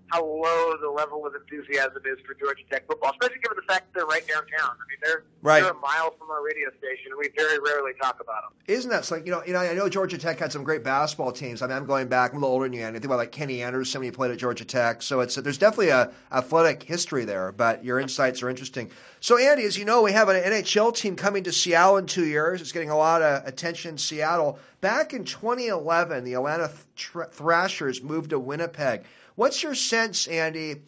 how 0.09 0.23
low 0.23 0.75
the 0.81 0.89
level 0.89 1.25
of 1.25 1.33
enthusiasm 1.35 2.01
is 2.05 2.17
for 2.25 2.33
Georgia 2.33 2.63
Tech 2.71 2.87
football, 2.87 3.11
especially 3.11 3.41
given 3.41 3.57
the 3.57 3.73
fact 3.73 3.87
that 3.87 3.99
they're 3.99 4.07
right 4.07 4.27
downtown. 4.27 4.75
I 4.75 4.85
mean, 4.89 4.99
they're 5.03 5.23
right. 5.41 5.61
they're 5.61 5.71
a 5.71 5.79
mile 5.79 6.11
from 6.17 6.29
our 6.31 6.43
radio 6.43 6.69
station. 6.77 7.11
And 7.11 7.17
we 7.19 7.29
very 7.35 7.59
rarely 7.59 7.91
talk 8.01 8.19
about 8.19 8.43
them. 8.43 8.51
Isn't 8.67 8.89
that 8.89 9.09
like 9.11 9.25
you 9.25 9.31
know? 9.31 9.43
You 9.45 9.53
know, 9.53 9.59
I 9.59 9.73
know 9.73 9.89
Georgia 9.89 10.17
Tech 10.17 10.39
had 10.39 10.51
some 10.51 10.63
great 10.63 10.83
basketball 10.83 11.31
teams. 11.31 11.61
I 11.61 11.67
mean, 11.67 11.77
I'm 11.77 11.85
going 11.85 12.07
back. 12.07 12.31
I'm 12.31 12.37
a 12.37 12.41
little 12.41 12.53
older 12.53 12.65
than 12.65 12.73
you. 12.73 12.81
And 12.81 12.95
I 12.95 12.99
think 12.99 13.05
about 13.05 13.17
like 13.17 13.31
Kenny 13.31 13.61
Anderson 13.61 13.99
when 13.99 14.07
he 14.07 14.11
played 14.11 14.31
at 14.31 14.37
Georgia 14.37 14.65
Tech. 14.65 15.01
So 15.01 15.19
it's 15.21 15.35
there's 15.35 15.57
definitely 15.57 15.89
a 15.89 16.11
athletic 16.31 16.83
history 16.83 17.25
there. 17.25 17.51
But 17.51 17.83
your 17.83 17.99
insights 17.99 18.41
are 18.43 18.49
interesting. 18.49 18.91
So 19.21 19.37
Andy, 19.37 19.63
as 19.63 19.77
you 19.77 19.85
know, 19.85 20.01
we 20.01 20.11
have 20.11 20.29
an 20.29 20.41
NHL 20.41 20.95
team 20.95 21.15
coming 21.15 21.43
to 21.43 21.51
Seattle 21.51 21.97
in 21.97 22.05
two 22.05 22.25
years. 22.25 22.61
It's 22.61 22.71
getting 22.71 22.89
a 22.89 22.97
lot 22.97 23.21
of 23.21 23.45
attention 23.45 23.91
in 23.91 23.97
Seattle. 23.97 24.59
Back 24.81 25.13
in 25.13 25.25
2011, 25.25 26.23
the 26.23 26.35
Atlanta 26.35 26.69
Thrashers 26.95 28.01
moved 28.01 28.29
to 28.29 28.39
Winnipeg. 28.39 29.03
What's 29.39 29.63
your 29.63 29.73
sense, 29.73 30.27
Andy, 30.27 30.81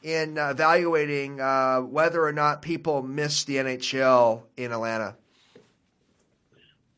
in 0.00 0.38
uh, 0.38 0.50
evaluating 0.50 1.40
uh, 1.40 1.80
whether 1.80 2.24
or 2.24 2.30
not 2.30 2.62
people 2.62 3.02
miss 3.02 3.42
the 3.42 3.56
NHL 3.56 4.42
in 4.56 4.70
Atlanta? 4.70 5.16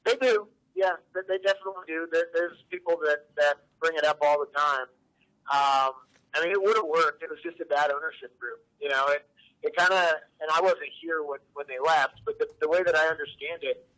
They 0.04 0.16
do. 0.16 0.48
Yeah, 0.74 0.96
they 1.14 1.38
definitely 1.38 1.86
do. 1.86 2.08
There's 2.12 2.58
people 2.70 2.98
that, 3.04 3.24
that 3.38 3.54
bring 3.80 3.96
it 3.96 4.04
up 4.04 4.18
all 4.20 4.38
the 4.38 4.52
time. 4.54 4.82
Um, 5.50 5.94
I 6.34 6.42
mean, 6.42 6.50
it 6.50 6.60
would 6.62 6.76
have 6.76 6.84
worked. 6.84 7.22
It 7.22 7.30
was 7.30 7.38
just 7.42 7.58
a 7.58 7.64
bad 7.64 7.90
ownership 7.90 8.38
group. 8.38 8.60
You 8.78 8.90
know, 8.90 9.06
it 9.08 9.24
it 9.62 9.74
kind 9.74 9.94
of, 9.94 10.12
and 10.42 10.50
I 10.54 10.60
wasn't 10.60 10.90
here 11.00 11.22
when 11.22 11.40
when 11.54 11.64
they 11.68 11.78
left, 11.82 12.20
but 12.26 12.38
the, 12.38 12.48
the 12.60 12.68
way 12.68 12.82
that 12.82 12.94
I 12.94 13.06
understand 13.06 13.60
it 13.62 13.88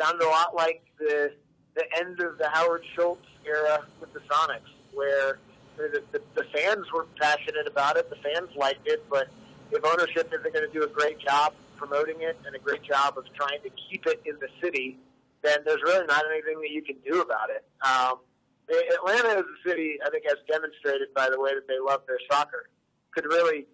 sounded 0.00 0.24
a 0.24 0.30
lot 0.30 0.54
like 0.54 0.86
the 0.98 1.32
the 1.74 1.84
end 1.98 2.18
of 2.20 2.38
the 2.38 2.48
Howard 2.48 2.82
Schultz 2.94 3.26
era 3.44 3.84
with 4.00 4.14
the 4.14 4.20
Sonics, 4.20 4.72
where 4.94 5.38
the, 5.76 6.02
the, 6.12 6.22
the 6.34 6.44
fans 6.54 6.86
were 6.92 7.06
passionate 7.20 7.66
about 7.66 7.96
it. 7.96 8.08
The 8.10 8.16
fans 8.16 8.48
liked 8.56 8.86
it, 8.86 9.04
but 9.10 9.28
if 9.70 9.84
ownership 9.84 10.32
isn't 10.32 10.52
going 10.52 10.66
to 10.66 10.72
do 10.72 10.84
a 10.84 10.88
great 10.88 11.18
job 11.18 11.54
promoting 11.76 12.22
it 12.22 12.38
and 12.46 12.54
a 12.56 12.58
great 12.58 12.82
job 12.82 13.18
of 13.18 13.24
trying 13.34 13.60
to 13.62 13.70
keep 13.88 14.06
it 14.06 14.22
in 14.24 14.36
the 14.40 14.48
city, 14.62 14.98
then 15.42 15.58
there's 15.64 15.82
really 15.82 16.06
not 16.06 16.24
anything 16.32 16.60
that 16.60 16.70
you 16.70 16.82
can 16.82 16.96
do 17.04 17.20
about 17.20 17.50
it. 17.50 17.64
Um, 17.84 18.20
Atlanta 18.68 19.38
as 19.38 19.46
a 19.46 19.68
city, 19.68 19.98
I 20.04 20.10
think, 20.10 20.24
has 20.26 20.38
demonstrated 20.50 21.14
by 21.14 21.30
the 21.30 21.38
way 21.40 21.54
that 21.54 21.68
they 21.68 21.78
love 21.78 22.02
their 22.08 22.18
soccer, 22.30 22.68
could 23.12 23.26
really 23.26 23.66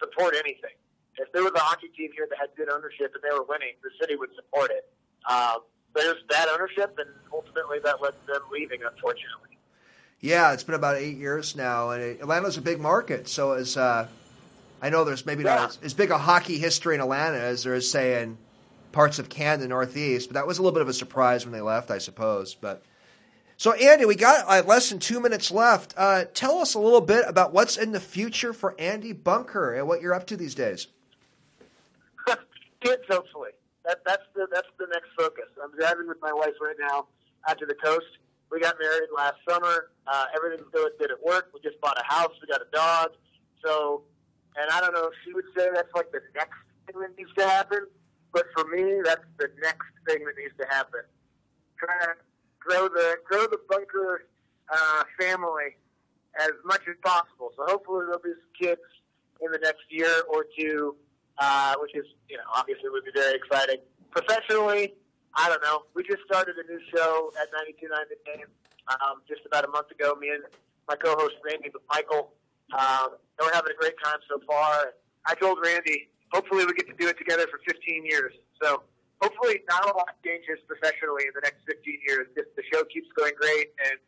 support 0.00 0.34
anything. 0.34 0.74
if 1.18 1.30
there 1.32 1.42
was 1.42 1.52
a 1.54 1.60
hockey 1.60 1.88
team 1.96 2.10
here 2.16 2.26
that 2.30 2.38
had 2.38 2.48
good 2.56 2.70
ownership 2.70 3.12
and 3.12 3.20
they 3.20 3.34
were 3.36 3.44
winning, 3.44 3.76
the 3.82 3.90
city 4.00 4.16
would 4.16 4.30
support 4.34 4.70
it. 4.70 4.88
Um, 5.28 5.68
but 5.92 6.04
it 6.04 6.16
was 6.16 6.22
bad 6.28 6.48
ownership, 6.48 6.96
and 6.96 7.10
ultimately 7.32 7.78
that 7.84 8.00
led 8.00 8.14
to 8.14 8.32
them 8.32 8.42
leaving, 8.50 8.80
unfortunately. 8.80 9.59
Yeah, 10.20 10.52
it's 10.52 10.64
been 10.64 10.74
about 10.74 10.96
eight 10.96 11.16
years 11.16 11.56
now, 11.56 11.90
and 11.90 12.02
it, 12.02 12.20
Atlanta's 12.20 12.56
a 12.58 12.62
big 12.62 12.78
market. 12.80 13.26
So 13.28 13.52
as 13.52 13.76
uh, 13.76 14.06
I 14.82 14.90
know, 14.90 15.04
there's 15.04 15.24
maybe 15.24 15.44
Yeah. 15.44 15.54
not 15.56 15.68
as, 15.70 15.78
as 15.82 15.94
big 15.94 16.10
a 16.10 16.18
hockey 16.18 16.58
history 16.58 16.94
in 16.94 17.00
Atlanta 17.00 17.38
as 17.38 17.64
there 17.64 17.74
is, 17.74 17.90
say, 17.90 18.22
in 18.22 18.36
parts 18.92 19.18
of 19.18 19.28
Canada, 19.28 19.68
Northeast. 19.68 20.28
But 20.28 20.34
that 20.34 20.46
was 20.46 20.58
a 20.58 20.62
little 20.62 20.74
bit 20.74 20.82
of 20.82 20.88
a 20.88 20.92
surprise 20.92 21.44
when 21.46 21.52
they 21.52 21.60
left, 21.62 21.90
I 21.90 21.98
suppose. 21.98 22.54
But 22.54 22.82
so, 23.56 23.72
Andy, 23.72 24.04
we 24.04 24.14
got 24.14 24.44
uh, 24.46 24.66
less 24.66 24.90
than 24.90 24.98
two 24.98 25.20
minutes 25.20 25.50
left. 25.50 25.94
Uh, 25.96 26.24
tell 26.34 26.58
us 26.58 26.74
a 26.74 26.78
little 26.80 27.00
bit 27.00 27.24
about 27.26 27.52
what's 27.54 27.76
in 27.78 27.92
the 27.92 28.00
future 28.00 28.52
for 28.52 28.74
Andy 28.78 29.12
Bunker 29.12 29.74
and 29.74 29.86
what 29.88 30.02
you're 30.02 30.14
up 30.14 30.26
to 30.28 30.36
these 30.36 30.54
days. 30.54 30.86
Kids, 32.82 33.02
hopefully. 33.10 33.50
That, 33.86 34.00
that's 34.06 34.22
the 34.34 34.46
that's 34.52 34.68
the 34.78 34.86
next 34.92 35.08
focus. 35.18 35.46
I'm 35.62 35.70
driving 35.78 36.06
with 36.06 36.18
my 36.20 36.32
wife 36.32 36.52
right 36.60 36.76
now 36.78 37.06
out 37.48 37.58
to 37.58 37.66
the 37.66 37.74
coast. 37.74 38.04
We 38.50 38.60
got 38.60 38.76
married 38.80 39.08
last 39.16 39.36
summer. 39.48 39.90
Uh, 40.06 40.26
everything's 40.34 40.68
going 40.72 40.92
good 40.98 41.10
at 41.12 41.22
work. 41.22 41.50
We 41.54 41.60
just 41.60 41.80
bought 41.80 41.96
a 41.98 42.04
house. 42.04 42.32
We 42.42 42.48
got 42.48 42.60
a 42.60 42.70
dog. 42.72 43.10
So, 43.64 44.02
and 44.56 44.70
I 44.70 44.80
don't 44.80 44.92
know 44.92 45.04
if 45.04 45.14
she 45.24 45.32
would 45.32 45.44
say 45.56 45.68
that's 45.72 45.92
like 45.94 46.10
the 46.10 46.20
next 46.34 46.58
thing 46.86 47.00
that 47.00 47.16
needs 47.16 47.30
to 47.38 47.46
happen, 47.46 47.86
but 48.32 48.46
for 48.56 48.64
me, 48.64 49.00
that's 49.04 49.24
the 49.38 49.48
next 49.62 49.86
thing 50.08 50.24
that 50.24 50.34
needs 50.36 50.54
to 50.58 50.66
happen. 50.68 51.00
Trying 51.78 52.00
to 52.00 52.14
grow 52.58 52.88
the 52.88 53.16
grow 53.24 53.46
the 53.46 53.58
bunker 53.68 54.26
uh, 54.72 55.04
family 55.18 55.76
as 56.38 56.50
much 56.64 56.82
as 56.88 56.96
possible. 57.02 57.52
So 57.56 57.64
hopefully 57.66 58.06
there'll 58.06 58.20
be 58.20 58.30
some 58.30 58.68
kids 58.68 58.80
in 59.40 59.50
the 59.52 59.58
next 59.58 59.82
year 59.88 60.22
or 60.28 60.44
two, 60.58 60.96
uh, 61.38 61.74
which 61.80 61.94
is 61.94 62.04
you 62.28 62.36
know 62.36 62.44
obviously 62.54 62.90
would 62.90 63.04
be 63.04 63.12
very 63.14 63.36
exciting. 63.36 63.78
Professionally, 64.10 64.94
I 65.36 65.48
don't 65.48 65.62
know. 65.62 65.86
We 65.94 66.02
just 66.02 66.22
started 66.26 66.56
a 66.58 66.66
new 66.66 66.80
show 66.94 67.30
at 67.40 67.48
92.9 67.52 67.90
The 68.10 68.18
Game 68.26 68.50
um, 68.88 69.22
just 69.28 69.42
about 69.46 69.64
a 69.64 69.68
month 69.68 69.90
ago. 69.90 70.14
Me 70.18 70.30
and 70.30 70.42
my 70.88 70.96
co-host 70.96 71.36
Randy 71.44 71.70
McMichael, 71.70 72.34
um, 72.74 73.14
and 73.14 73.40
we're 73.42 73.54
having 73.54 73.72
a 73.72 73.78
great 73.78 73.94
time 74.02 74.18
so 74.28 74.42
far. 74.46 74.94
I 75.26 75.34
told 75.34 75.58
Randy, 75.62 76.08
hopefully 76.32 76.64
we 76.66 76.72
get 76.74 76.88
to 76.88 76.96
do 76.98 77.06
it 77.08 77.18
together 77.18 77.46
for 77.46 77.60
15 77.66 78.06
years. 78.06 78.32
So 78.62 78.82
hopefully 79.22 79.62
not 79.68 79.84
a 79.84 79.94
lot 79.94 80.16
changes 80.24 80.58
professionally 80.66 81.28
in 81.28 81.34
the 81.34 81.44
next 81.44 81.62
15 81.66 81.78
years. 82.06 82.26
Just 82.34 82.50
the 82.56 82.64
show 82.72 82.82
keeps 82.90 83.08
going 83.16 83.32
great 83.38 83.70
and 83.86 83.98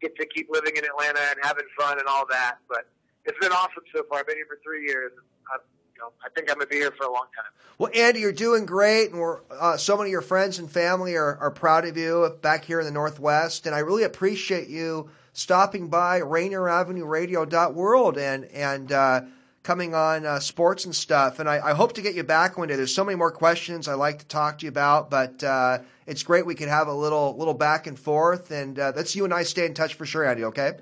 get 0.00 0.16
to 0.16 0.26
keep 0.26 0.48
living 0.50 0.74
in 0.76 0.84
Atlanta 0.84 1.22
and 1.30 1.38
having 1.42 1.66
fun 1.78 1.98
and 1.98 2.08
all 2.08 2.26
that. 2.30 2.58
But 2.68 2.90
it's 3.24 3.38
been 3.38 3.52
awesome 3.52 3.84
so 3.94 4.02
far. 4.08 4.20
I've 4.20 4.26
been 4.26 4.36
here 4.36 4.50
for 4.50 4.58
three 4.64 4.86
years. 4.86 5.12
I, 5.52 5.62
you 5.94 6.02
know, 6.02 6.12
I 6.24 6.28
think 6.30 6.50
I'm 6.50 6.56
gonna 6.56 6.66
be 6.66 6.76
here 6.76 6.90
for 6.90 7.04
a 7.04 7.12
long 7.12 7.26
time. 7.34 7.52
Well, 7.78 7.90
Andy, 7.94 8.20
you're 8.20 8.32
doing 8.32 8.66
great, 8.66 9.10
and 9.10 9.20
we're 9.20 9.40
uh, 9.50 9.76
so 9.76 9.96
many 9.96 10.08
of 10.08 10.12
your 10.12 10.22
friends 10.22 10.58
and 10.58 10.70
family 10.70 11.16
are, 11.16 11.36
are 11.36 11.50
proud 11.50 11.84
of 11.86 11.96
you 11.96 12.36
back 12.40 12.64
here 12.64 12.80
in 12.80 12.86
the 12.86 12.92
Northwest, 12.92 13.66
and 13.66 13.74
I 13.74 13.80
really 13.80 14.04
appreciate 14.04 14.68
you 14.68 15.10
stopping 15.32 15.88
by 15.88 16.18
Rainier 16.18 16.68
Avenue 16.68 17.04
Radio 17.04 17.44
RainierAvenueRadio.world 17.44 18.18
and 18.18 18.44
and 18.46 18.92
uh, 18.92 19.22
coming 19.62 19.94
on 19.94 20.26
uh, 20.26 20.40
sports 20.40 20.84
and 20.84 20.94
stuff. 20.94 21.38
And 21.38 21.48
I, 21.48 21.70
I 21.70 21.72
hope 21.72 21.94
to 21.94 22.02
get 22.02 22.14
you 22.14 22.22
back 22.22 22.56
one 22.56 22.68
day. 22.68 22.76
There's 22.76 22.94
so 22.94 23.04
many 23.04 23.16
more 23.16 23.30
questions 23.30 23.88
I'd 23.88 23.94
like 23.94 24.18
to 24.20 24.26
talk 24.26 24.58
to 24.58 24.66
you 24.66 24.68
about, 24.68 25.10
but 25.10 25.42
uh, 25.42 25.78
it's 26.06 26.22
great 26.22 26.46
we 26.46 26.54
could 26.54 26.68
have 26.68 26.86
a 26.86 26.92
little 26.92 27.36
little 27.36 27.54
back 27.54 27.86
and 27.86 27.98
forth, 27.98 28.50
and 28.50 28.78
uh, 28.78 28.92
let's 28.94 29.16
you 29.16 29.24
and 29.24 29.34
I 29.34 29.42
stay 29.42 29.66
in 29.66 29.74
touch 29.74 29.94
for 29.94 30.06
sure, 30.06 30.24
Andy. 30.24 30.44
Okay? 30.44 30.74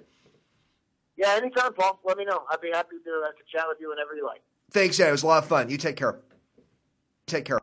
Yeah, 1.17 1.35
anytime, 1.37 1.73
Paul. 1.75 2.01
Let 2.05 2.19
me 2.19 2.25
know. 2.25 2.43
I'd 2.51 2.61
be 2.61 2.71
happy 2.73 2.97
to, 3.05 3.23
uh, 3.25 3.31
to 3.31 3.45
chat 3.51 3.65
with 3.69 3.79
you 3.81 3.91
whenever 3.91 4.15
you 4.15 4.27
like. 4.27 4.43
Thanks, 4.73 4.99
Andy. 5.01 5.09
It 5.09 5.13
was 5.13 5.23
a 5.23 5.27
lot 5.27 5.43
of 5.43 5.49
fun. 5.49 5.69
You 5.69 5.77
take 5.77 5.97
care. 5.97 6.19
Take 7.27 7.45
care. 7.45 7.59